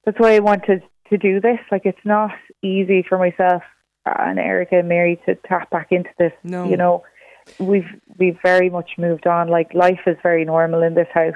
that's 0.04 0.18
why 0.18 0.34
I 0.34 0.40
wanted 0.40 0.82
to 1.10 1.18
do 1.18 1.40
this. 1.40 1.60
Like 1.70 1.82
it's 1.84 2.04
not 2.04 2.32
easy 2.62 3.04
for 3.08 3.18
myself 3.18 3.62
and 4.06 4.38
Erica 4.38 4.78
and 4.78 4.88
Mary 4.88 5.20
to 5.26 5.34
tap 5.34 5.70
back 5.70 5.92
into 5.92 6.10
this. 6.18 6.32
No. 6.42 6.68
You 6.68 6.76
know, 6.76 7.04
we've 7.58 7.88
we've 8.18 8.38
very 8.42 8.70
much 8.70 8.92
moved 8.98 9.26
on. 9.26 9.48
Like 9.48 9.74
life 9.74 10.00
is 10.06 10.16
very 10.22 10.44
normal 10.44 10.82
in 10.82 10.94
this 10.94 11.08
house 11.12 11.34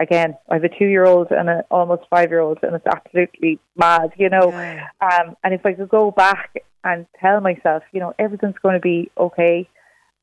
again, 0.00 0.36
I 0.48 0.54
have 0.54 0.64
a 0.64 0.68
two 0.68 0.86
year 0.86 1.04
old 1.04 1.30
and 1.30 1.48
an 1.48 1.62
almost 1.70 2.02
five 2.10 2.30
year 2.30 2.40
old, 2.40 2.58
and 2.62 2.74
it's 2.74 2.86
absolutely 2.86 3.60
mad, 3.76 4.12
you 4.16 4.30
know. 4.30 4.50
Yeah. 4.50 4.88
Um, 5.00 5.36
and 5.44 5.54
if 5.54 5.64
I 5.64 5.74
could 5.74 5.90
go 5.90 6.10
back 6.10 6.64
and 6.82 7.06
tell 7.20 7.40
myself, 7.40 7.82
you 7.92 8.00
know, 8.00 8.14
everything's 8.18 8.58
going 8.62 8.74
to 8.74 8.80
be 8.80 9.10
okay, 9.16 9.68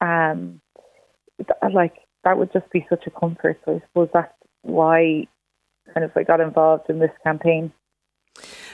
um, 0.01 0.59
like 1.71 1.93
that 2.23 2.37
would 2.37 2.51
just 2.51 2.69
be 2.71 2.85
such 2.89 3.05
a 3.05 3.11
comfort. 3.11 3.61
So 3.63 3.75
I 3.75 3.87
suppose 3.87 4.09
that's 4.13 4.33
why 4.63 5.27
kind 5.93 6.03
of 6.03 6.11
I 6.15 6.23
got 6.23 6.41
involved 6.41 6.89
in 6.89 6.99
this 6.99 7.11
campaign. 7.23 7.71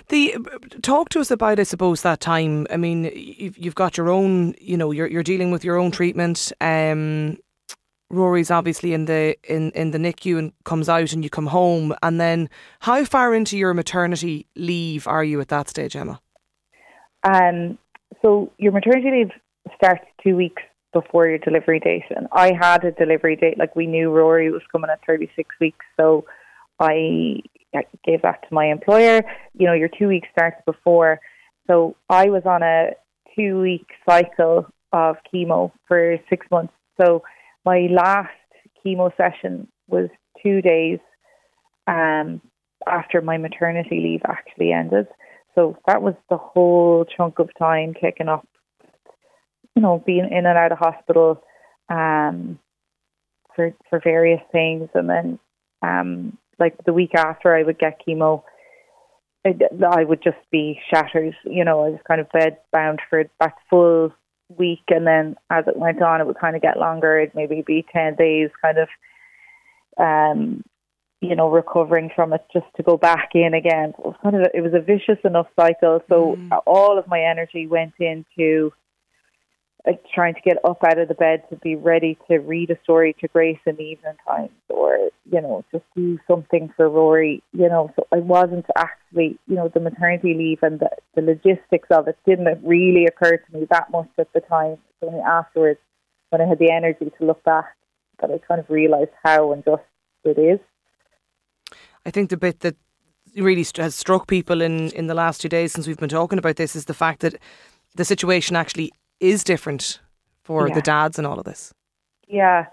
The 0.09 0.35
talk 0.81 1.09
to 1.09 1.19
us 1.19 1.31
about, 1.31 1.59
I 1.59 1.63
suppose, 1.63 2.01
that 2.01 2.19
time. 2.19 2.67
I 2.69 2.77
mean, 2.77 3.05
you've, 3.15 3.57
you've 3.57 3.75
got 3.75 3.97
your 3.97 4.09
own, 4.09 4.55
you 4.59 4.75
know, 4.75 4.91
you're 4.91 5.07
you're 5.07 5.23
dealing 5.23 5.51
with 5.51 5.63
your 5.63 5.77
own 5.77 5.91
treatment. 5.91 6.51
Um, 6.59 7.37
Rory's 8.13 8.51
obviously 8.51 8.93
in 8.93 9.05
the 9.05 9.35
in, 9.43 9.71
in 9.71 9.91
the 9.91 9.97
NICU 9.97 10.37
and 10.37 10.53
comes 10.63 10.87
out 10.87 11.13
and 11.13 11.23
you 11.23 11.29
come 11.29 11.47
home 11.47 11.95
and 12.01 12.19
then 12.19 12.49
how 12.79 13.03
far 13.05 13.33
into 13.33 13.57
your 13.57 13.73
maternity 13.73 14.47
leave 14.55 15.07
are 15.07 15.23
you 15.23 15.41
at 15.41 15.49
that 15.49 15.69
stage, 15.69 15.95
Emma? 15.95 16.19
Um 17.23 17.77
so 18.21 18.51
your 18.57 18.71
maternity 18.71 19.09
leave 19.11 19.31
starts 19.75 20.05
two 20.23 20.35
weeks 20.35 20.61
before 20.93 21.27
your 21.27 21.39
delivery 21.39 21.79
date 21.79 22.03
and 22.15 22.27
I 22.31 22.53
had 22.53 22.85
a 22.85 22.91
delivery 22.91 23.35
date 23.35 23.57
like 23.57 23.75
we 23.75 23.87
knew 23.87 24.11
Rory 24.11 24.51
was 24.51 24.61
coming 24.71 24.91
at 24.91 24.99
thirty 25.05 25.29
six 25.35 25.49
weeks 25.59 25.85
so 25.99 26.25
I 26.79 27.41
gave 28.05 28.21
that 28.21 28.41
to 28.47 28.53
my 28.53 28.65
employer. 28.67 29.23
You 29.57 29.67
know, 29.67 29.73
your 29.73 29.89
two 29.89 30.07
weeks 30.07 30.27
starts 30.31 30.61
before. 30.65 31.19
So 31.67 31.95
I 32.09 32.25
was 32.25 32.43
on 32.45 32.61
a 32.61 32.91
two 33.35 33.61
week 33.61 33.87
cycle 34.07 34.67
of 34.91 35.15
chemo 35.33 35.71
for 35.87 36.17
six 36.29 36.45
months. 36.51 36.73
So 37.01 37.23
my 37.65 37.87
last 37.91 38.29
chemo 38.85 39.15
session 39.17 39.67
was 39.87 40.09
two 40.41 40.61
days 40.61 40.99
um, 41.87 42.41
after 42.87 43.21
my 43.21 43.37
maternity 43.37 43.99
leave 44.01 44.21
actually 44.25 44.71
ended. 44.71 45.07
So 45.55 45.77
that 45.87 46.01
was 46.01 46.15
the 46.29 46.37
whole 46.37 47.05
chunk 47.05 47.39
of 47.39 47.49
time 47.57 47.93
kicking 47.93 48.27
up, 48.27 48.47
you 49.75 49.81
know, 49.81 50.03
being 50.05 50.27
in 50.31 50.45
and 50.45 50.57
out 50.57 50.71
of 50.71 50.79
hospital 50.79 51.43
um, 51.89 52.59
for 53.55 53.73
for 53.89 53.99
various 54.03 54.41
things, 54.51 54.89
and 54.95 55.09
then 55.09 55.39
um, 55.83 56.37
like 56.59 56.75
the 56.85 56.93
week 56.93 57.13
after 57.15 57.55
I 57.55 57.63
would 57.63 57.77
get 57.77 58.01
chemo, 58.05 58.43
I 59.45 60.03
would 60.03 60.23
just 60.23 60.37
be 60.51 60.79
shattered. 60.89 61.35
You 61.43 61.65
know, 61.65 61.85
I 61.85 61.89
was 61.89 61.99
kind 62.07 62.21
of 62.21 62.31
bed 62.31 62.57
bound 62.71 62.99
for 63.09 63.25
that 63.39 63.53
full 63.69 64.11
week, 64.49 64.83
and 64.89 65.07
then 65.07 65.35
as 65.49 65.65
it 65.67 65.77
went 65.77 66.01
on, 66.01 66.21
it 66.21 66.27
would 66.27 66.39
kind 66.39 66.55
of 66.55 66.61
get 66.61 66.77
longer. 66.77 67.19
It'd 67.19 67.35
maybe 67.35 67.63
be 67.65 67.85
ten 67.91 68.15
days, 68.15 68.49
kind 68.61 68.77
of, 68.77 68.89
um, 69.97 70.63
you 71.21 71.35
know, 71.35 71.49
recovering 71.49 72.11
from 72.15 72.33
it 72.33 72.45
just 72.51 72.65
to 72.75 72.83
go 72.83 72.97
back 72.97 73.29
in 73.33 73.53
again. 73.53 73.89
It 73.97 74.05
was 74.05 74.15
kind 74.21 74.35
of 74.35 74.41
a, 74.43 74.57
it 74.57 74.61
was 74.61 74.73
a 74.73 74.79
vicious 74.81 75.19
enough 75.23 75.47
cycle. 75.59 76.01
So 76.09 76.35
mm. 76.35 76.49
all 76.65 76.97
of 76.97 77.07
my 77.07 77.21
energy 77.21 77.67
went 77.67 77.93
into 77.99 78.73
Uh, 79.85 79.91
trying 80.15 80.33
to 80.33 80.39
get 80.39 80.57
up 80.63 80.81
out 80.85 80.97
of 80.97 81.09
the 81.09 81.13
bed 81.13 81.43
to 81.49 81.57
be 81.57 81.75
ready 81.75 82.17
to 82.29 82.37
read 82.37 82.69
a 82.69 82.79
story 82.83 83.13
to 83.19 83.27
Grace 83.27 83.59
in 83.65 83.75
the 83.75 83.83
evening 83.83 84.13
times 84.25 84.49
or, 84.69 85.09
you 85.29 85.41
know, 85.41 85.65
just 85.73 85.83
do 85.93 86.17
something 86.25 86.71
for 86.77 86.87
Rory, 86.89 87.43
you 87.51 87.67
know. 87.67 87.91
So 87.97 88.07
I 88.13 88.19
wasn't 88.19 88.65
actually, 88.77 89.37
you 89.45 89.55
know, 89.55 89.67
the 89.67 89.81
maternity 89.81 90.35
leave 90.35 90.59
and 90.61 90.79
the, 90.79 90.89
the 91.15 91.21
logistics 91.21 91.89
of 91.91 92.07
it 92.07 92.17
didn't 92.25 92.65
really 92.65 93.07
occur 93.07 93.35
to 93.35 93.53
me 93.53 93.67
that 93.71 93.91
much 93.91 94.07
at 94.17 94.31
the 94.31 94.39
time. 94.39 94.73
It's 94.73 95.03
only 95.05 95.19
afterwards 95.19 95.81
when 96.29 96.39
I 96.39 96.45
had 96.45 96.59
the 96.59 96.71
energy 96.71 97.11
to 97.17 97.25
look 97.25 97.43
back 97.43 97.75
that 98.21 98.31
I 98.31 98.37
kind 98.47 98.61
of 98.61 98.69
realised 98.69 99.11
how 99.21 99.51
unjust 99.51 99.83
it 100.23 100.39
is. 100.39 100.59
I 102.05 102.11
think 102.11 102.29
the 102.29 102.37
bit 102.37 102.61
that 102.61 102.77
really 103.35 103.65
has 103.75 103.95
struck 103.95 104.27
people 104.27 104.61
in, 104.61 104.91
in 104.91 105.07
the 105.07 105.13
last 105.13 105.41
two 105.41 105.49
days 105.49 105.73
since 105.73 105.87
we've 105.87 105.97
been 105.97 106.07
talking 106.07 106.39
about 106.39 106.55
this 106.55 106.73
is 106.73 106.85
the 106.85 106.93
fact 106.93 107.19
that 107.19 107.35
the 107.95 108.05
situation 108.05 108.55
actually 108.55 108.93
is 109.19 109.43
different 109.43 109.99
for 110.43 110.67
yeah. 110.67 110.75
the 110.75 110.81
dads 110.81 111.17
and 111.17 111.27
all 111.27 111.39
of 111.39 111.45
this. 111.45 111.73
Yeah, 112.27 112.65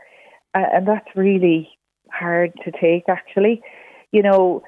uh, 0.55 0.65
and 0.73 0.87
that's 0.87 1.09
really 1.15 1.71
hard 2.13 2.53
to 2.65 2.71
take 2.73 3.09
actually. 3.09 3.63
You 4.13 4.23
know, 4.23 4.63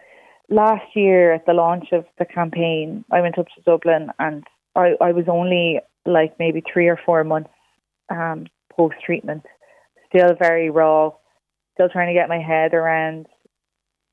last 0.48 0.84
year 0.94 1.32
at 1.32 1.46
the 1.46 1.52
launch 1.52 1.88
of 1.92 2.04
the 2.18 2.24
campaign, 2.24 3.04
I 3.10 3.20
went 3.20 3.38
up 3.38 3.46
to 3.46 3.62
Dublin 3.62 4.10
and 4.18 4.44
I, 4.76 4.94
I 5.00 5.12
was 5.12 5.24
only 5.28 5.80
like 6.06 6.38
maybe 6.38 6.62
three 6.72 6.88
or 6.88 6.98
four 7.04 7.24
months 7.24 7.50
um, 8.08 8.46
post 8.70 8.96
treatment, 9.04 9.44
still 10.08 10.34
very 10.38 10.70
raw, 10.70 11.12
still 11.74 11.88
trying 11.88 12.08
to 12.08 12.18
get 12.18 12.28
my 12.28 12.38
head 12.38 12.74
around 12.74 13.26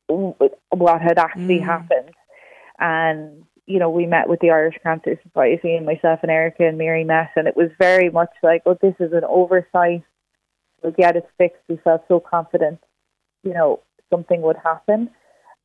what 0.08 1.02
had 1.02 1.20
actually 1.20 1.60
mm. 1.60 1.66
happened. 1.66 2.12
And 2.80 3.44
you 3.70 3.78
know, 3.78 3.90
we 3.90 4.08
met 4.08 4.28
with 4.28 4.40
the 4.40 4.50
Irish 4.50 4.78
Cancer 4.82 5.16
Society 5.22 5.76
and 5.76 5.86
myself 5.86 6.22
and 6.24 6.32
Erica 6.32 6.68
and 6.68 6.80
Mary 6.80 7.04
met 7.04 7.30
and 7.36 7.48
it 7.48 7.56
was 7.56 7.70
very 7.78 8.10
much 8.10 8.32
like, 8.42 8.64
oh, 8.66 8.76
this 8.82 8.96
is 9.00 9.14
an 9.14 9.24
oversight. 9.24 10.04
We'll 10.82 10.92
get 10.92 11.16
it 11.16 11.30
fixed. 11.38 11.62
We 11.70 11.78
felt 11.84 12.04
so 12.08 12.20
confident, 12.20 12.80
you 13.44 13.54
know, 13.54 13.82
something 14.10 14.42
would 14.42 14.56
happen. 14.58 15.12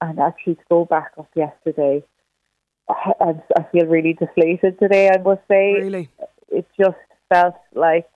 And 0.02 0.18
actually 0.20 0.56
to 0.56 0.60
go 0.68 0.84
back 0.84 1.12
up 1.18 1.30
yesterday, 1.34 2.04
I, 2.90 3.40
I 3.56 3.62
feel 3.72 3.86
really 3.86 4.12
deflated 4.12 4.78
today, 4.78 5.08
I 5.08 5.16
must 5.22 5.40
say. 5.48 5.72
Really? 5.72 6.10
It 6.50 6.66
just 6.78 6.98
felt 7.30 7.54
like 7.74 8.06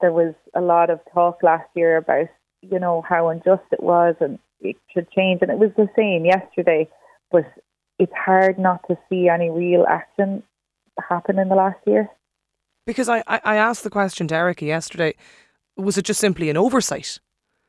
there 0.00 0.12
was 0.12 0.34
a 0.54 0.60
lot 0.60 0.90
of 0.90 1.00
talk 1.12 1.42
last 1.42 1.68
year 1.74 1.96
about, 1.96 2.28
you 2.60 2.78
know, 2.78 3.02
how 3.08 3.30
unjust 3.30 3.64
it 3.72 3.82
was 3.82 4.14
and 4.20 4.38
it 4.60 4.76
should 4.94 5.10
change. 5.10 5.42
And 5.42 5.50
it 5.50 5.58
was 5.58 5.72
the 5.76 5.88
same 5.96 6.24
yesterday. 6.24 6.88
But 7.32 7.46
it's 8.02 8.12
hard 8.16 8.58
not 8.58 8.80
to 8.88 8.98
see 9.08 9.28
any 9.28 9.48
real 9.48 9.86
action 9.88 10.42
happen 11.08 11.38
in 11.38 11.48
the 11.48 11.54
last 11.54 11.78
year. 11.86 12.08
Because 12.84 13.08
I, 13.08 13.22
I 13.28 13.56
asked 13.56 13.84
the 13.84 13.90
question 13.90 14.26
to 14.28 14.34
Erica 14.34 14.64
yesterday 14.64 15.14
was 15.76 15.96
it 15.96 16.04
just 16.04 16.20
simply 16.20 16.50
an 16.50 16.56
oversight? 16.56 17.18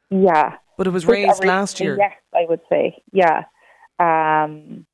Yeah. 0.09 0.57
But 0.77 0.87
it 0.87 0.89
was 0.89 1.05
raised 1.05 1.45
last 1.45 1.79
year. 1.79 1.95
Yes, 1.97 2.13
I 2.33 2.45
would 2.49 2.59
say. 2.67 3.01
Yeah. 3.13 3.43
Um, 3.99 4.85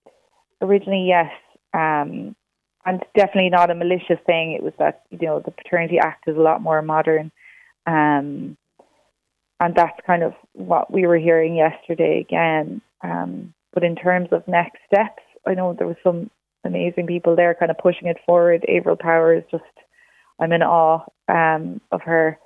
originally, 0.62 1.08
yes. 1.08 1.32
Um, 1.74 2.36
and 2.86 3.04
definitely 3.16 3.50
not 3.50 3.72
a 3.72 3.76
malicious 3.76 4.20
thing. 4.26 4.52
It 4.52 4.62
was 4.62 4.74
that, 4.78 5.04
you 5.10 5.26
know, 5.26 5.42
the 5.44 5.52
Paternity 5.52 5.98
Act 6.00 6.28
is 6.28 6.38
a 6.38 6.42
lot 6.42 6.62
more 6.62 6.82
modern. 6.82 7.32
Um, 7.88 8.58
and 9.60 9.74
that's 9.76 10.00
kind 10.06 10.22
of 10.22 10.34
what 10.54 10.92
we 10.92 11.08
were 11.08 11.18
hearing 11.18 11.56
yesterday 11.56 12.20
again. 12.20 12.82
Um, 13.02 13.54
but 13.74 13.84
in 13.84 13.96
terms 13.96 14.30
of 14.32 14.48
next 14.48 14.80
steps, 14.86 15.24
I 15.46 15.54
know 15.54 15.74
there 15.74 15.88
was 15.88 15.98
some 16.04 16.30
amazing 16.64 17.08
people 17.08 17.36
there 17.36 17.56
kind 17.56 17.72
of 17.72 17.78
pushing 17.78 18.08
it 18.08 18.18
forward. 18.26 18.66
Averil 18.68 18.98
Power 18.98 19.34
is 19.34 19.44
just, 19.50 19.64
I'm 20.40 20.52
in 20.52 20.64
awe 20.64 21.06
um, 21.28 21.82
of 21.92 22.02
her. 22.02 22.38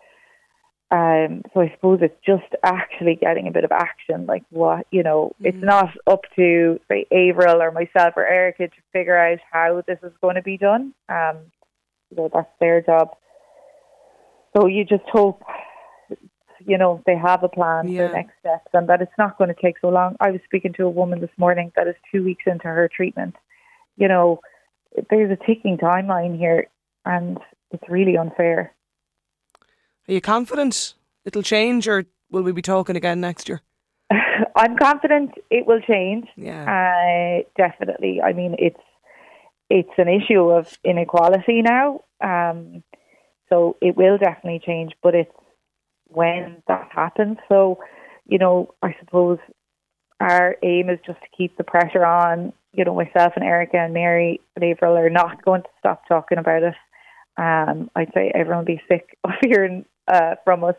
Um, 0.91 1.41
so 1.53 1.61
I 1.61 1.71
suppose 1.73 1.99
it's 2.03 2.19
just 2.23 2.53
actually 2.63 3.15
getting 3.15 3.47
a 3.47 3.51
bit 3.51 3.63
of 3.63 3.71
action. 3.71 4.27
Like 4.27 4.43
what, 4.51 4.85
you 4.91 5.01
know, 5.01 5.33
mm-hmm. 5.35 5.47
it's 5.47 5.63
not 5.63 5.89
up 6.05 6.21
to 6.35 6.79
say 6.87 7.07
Averil 7.11 7.61
or 7.61 7.71
myself 7.71 8.13
or 8.15 8.27
Erica 8.27 8.67
to 8.67 8.75
figure 8.91 9.17
out 9.17 9.39
how 9.51 9.83
this 9.87 9.97
is 10.03 10.11
going 10.21 10.35
to 10.35 10.43
be 10.43 10.57
done. 10.57 10.93
Um, 11.09 11.37
know, 12.15 12.29
that's 12.33 12.49
their 12.59 12.81
job. 12.81 13.15
So 14.55 14.67
you 14.67 14.85
just 14.85 15.03
hope 15.11 15.41
you 16.65 16.77
know, 16.77 17.01
they 17.05 17.15
have 17.15 17.43
a 17.43 17.49
plan 17.49 17.87
yeah. 17.87 18.07
for 18.07 18.13
next 18.13 18.33
steps 18.39 18.67
and 18.73 18.87
that 18.89 19.01
it's 19.01 19.11
not 19.17 19.37
going 19.37 19.53
to 19.53 19.61
take 19.61 19.75
so 19.79 19.89
long. 19.89 20.15
I 20.19 20.31
was 20.31 20.41
speaking 20.45 20.73
to 20.73 20.83
a 20.83 20.89
woman 20.89 21.19
this 21.21 21.29
morning 21.37 21.71
that 21.75 21.87
is 21.87 21.95
two 22.11 22.23
weeks 22.23 22.43
into 22.45 22.67
her 22.67 22.89
treatment. 22.93 23.35
You 23.97 24.07
know, 24.07 24.39
there's 25.09 25.31
a 25.31 25.45
ticking 25.45 25.77
timeline 25.77 26.37
here 26.37 26.67
and 27.05 27.37
it's 27.71 27.83
really 27.89 28.17
unfair. 28.17 28.73
Are 30.07 30.13
you 30.13 30.21
confident 30.21 30.93
it'll 31.25 31.43
change 31.43 31.87
or 31.87 32.05
will 32.29 32.43
we 32.43 32.51
be 32.51 32.61
talking 32.61 32.95
again 32.95 33.21
next 33.21 33.47
year? 33.47 33.61
I'm 34.55 34.77
confident 34.77 35.31
it 35.49 35.65
will 35.65 35.81
change. 35.81 36.27
Yeah. 36.35 36.63
Uh, 36.63 37.43
definitely. 37.57 38.21
I 38.21 38.33
mean, 38.33 38.55
it's 38.59 38.79
it's 39.69 39.97
an 39.97 40.07
issue 40.07 40.51
of 40.51 40.77
inequality 40.83 41.61
now. 41.61 42.01
Um, 42.21 42.83
so 43.49 43.77
it 43.81 43.95
will 43.95 44.17
definitely 44.17 44.61
change, 44.65 44.93
but 45.01 45.15
it's 45.15 45.31
when 46.13 46.61
that 46.67 46.89
happens. 46.93 47.37
So, 47.49 47.79
you 48.25 48.37
know, 48.37 48.73
I 48.81 48.95
suppose 48.99 49.39
our 50.19 50.55
aim 50.63 50.89
is 50.89 50.99
just 51.05 51.19
to 51.21 51.27
keep 51.37 51.57
the 51.57 51.63
pressure 51.63 52.05
on. 52.05 52.53
You 52.73 52.85
know, 52.85 52.95
myself 52.95 53.33
and 53.35 53.43
Erica 53.43 53.77
and 53.77 53.93
Mary 53.93 54.39
and 54.55 54.63
Averil 54.63 54.97
are 54.97 55.09
not 55.09 55.43
going 55.43 55.61
to 55.63 55.69
stop 55.79 56.07
talking 56.07 56.37
about 56.37 56.63
it. 56.63 56.75
Um, 57.37 57.89
I'd 57.95 58.11
say 58.13 58.31
everyone 58.33 58.59
will 58.59 58.75
be 58.75 58.81
sick 58.87 59.17
of 59.23 59.31
hearing 59.43 59.85
uh, 60.07 60.35
from 60.43 60.63
us. 60.63 60.75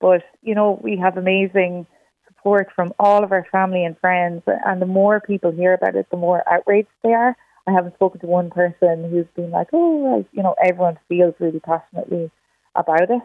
But, 0.00 0.22
you 0.42 0.54
know, 0.54 0.78
we 0.82 0.98
have 0.98 1.16
amazing 1.16 1.86
support 2.26 2.68
from 2.74 2.92
all 2.98 3.24
of 3.24 3.32
our 3.32 3.46
family 3.50 3.84
and 3.84 3.98
friends. 3.98 4.42
And 4.46 4.80
the 4.80 4.86
more 4.86 5.20
people 5.20 5.50
hear 5.50 5.74
about 5.74 5.96
it, 5.96 6.06
the 6.10 6.16
more 6.16 6.42
outraged 6.50 6.88
they 7.02 7.12
are. 7.12 7.36
I 7.66 7.72
haven't 7.72 7.94
spoken 7.94 8.20
to 8.20 8.26
one 8.26 8.50
person 8.50 9.08
who's 9.10 9.26
been 9.34 9.50
like, 9.50 9.68
oh, 9.72 10.26
you 10.32 10.42
know, 10.42 10.54
everyone 10.62 10.98
feels 11.08 11.34
really 11.40 11.60
passionately 11.60 12.30
about 12.74 13.10
it 13.10 13.22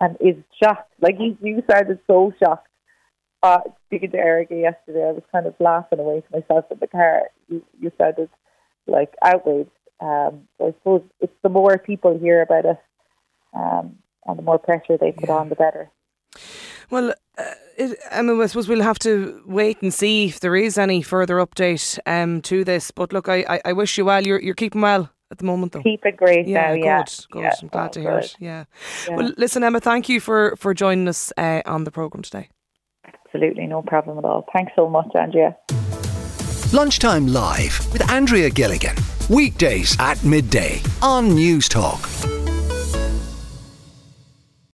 and 0.00 0.16
is 0.20 0.36
shocked. 0.62 0.92
Like 1.00 1.16
you, 1.18 1.36
you 1.42 1.62
sounded 1.70 1.98
so 2.06 2.32
shocked. 2.38 2.66
Uh, 3.42 3.60
speaking 3.86 4.10
to 4.10 4.18
Erica 4.18 4.56
yesterday, 4.56 5.06
I 5.08 5.12
was 5.12 5.22
kind 5.30 5.46
of 5.46 5.54
laughing 5.60 6.00
away 6.00 6.20
to 6.22 6.40
myself 6.40 6.64
in 6.70 6.78
the 6.80 6.88
car. 6.88 7.22
You, 7.48 7.64
you 7.80 7.92
sounded 7.98 8.28
like 8.86 9.14
outraged. 9.24 9.70
Um, 10.00 10.48
so 10.58 10.68
I 10.68 10.72
suppose 10.72 11.02
it's 11.20 11.32
the 11.42 11.48
more 11.48 11.78
people 11.78 12.18
hear 12.18 12.42
about 12.42 12.64
it, 12.64 12.78
um, 13.54 13.96
and 14.26 14.38
the 14.38 14.42
more 14.42 14.58
pressure 14.58 14.96
they 14.96 15.12
put 15.12 15.28
yeah. 15.28 15.36
on, 15.36 15.48
the 15.48 15.56
better. 15.56 15.90
Well, 16.90 17.14
uh, 17.36 17.44
it, 17.76 17.98
I 18.10 18.22
mean, 18.22 18.40
I 18.40 18.46
suppose 18.46 18.68
we'll 18.68 18.82
have 18.82 18.98
to 19.00 19.42
wait 19.46 19.82
and 19.82 19.92
see 19.92 20.26
if 20.26 20.40
there 20.40 20.56
is 20.56 20.78
any 20.78 21.02
further 21.02 21.36
update 21.36 21.98
um, 22.06 22.42
to 22.42 22.64
this. 22.64 22.90
But 22.92 23.12
look, 23.12 23.28
I, 23.28 23.44
I, 23.48 23.60
I 23.66 23.72
wish 23.72 23.98
you 23.98 24.04
well. 24.04 24.24
You're 24.24 24.40
you're 24.40 24.54
keeping 24.54 24.80
well 24.80 25.10
at 25.30 25.38
the 25.38 25.44
moment, 25.44 25.72
though. 25.72 25.82
Keep 25.82 26.06
it 26.06 26.16
great 26.16 26.46
yeah, 26.46 26.68
now, 26.68 26.72
yeah. 26.72 26.98
Good, 27.04 27.26
good. 27.30 27.42
Yeah, 27.42 27.52
I'm 27.62 27.68
glad 27.68 27.92
to 27.92 28.00
hear 28.00 28.14
good. 28.14 28.24
it. 28.24 28.36
Yeah. 28.38 28.64
yeah. 29.08 29.16
Well, 29.16 29.32
listen, 29.36 29.62
Emma, 29.62 29.80
thank 29.80 30.08
you 30.08 30.20
for, 30.20 30.56
for 30.56 30.74
joining 30.74 31.08
us 31.08 31.32
uh, 31.36 31.62
on 31.66 31.84
the 31.84 31.90
programme 31.90 32.22
today. 32.22 32.48
Absolutely, 33.26 33.66
no 33.66 33.82
problem 33.82 34.18
at 34.18 34.24
all. 34.24 34.46
Thanks 34.52 34.72
so 34.74 34.88
much, 34.88 35.08
Andrea. 35.14 35.56
Lunchtime 36.72 37.26
Live 37.26 37.92
with 37.92 38.08
Andrea 38.10 38.50
Gilligan. 38.50 38.96
Weekdays 39.30 39.96
at 40.00 40.22
midday 40.24 40.80
on 41.02 41.30
Newstalk. 41.30 42.37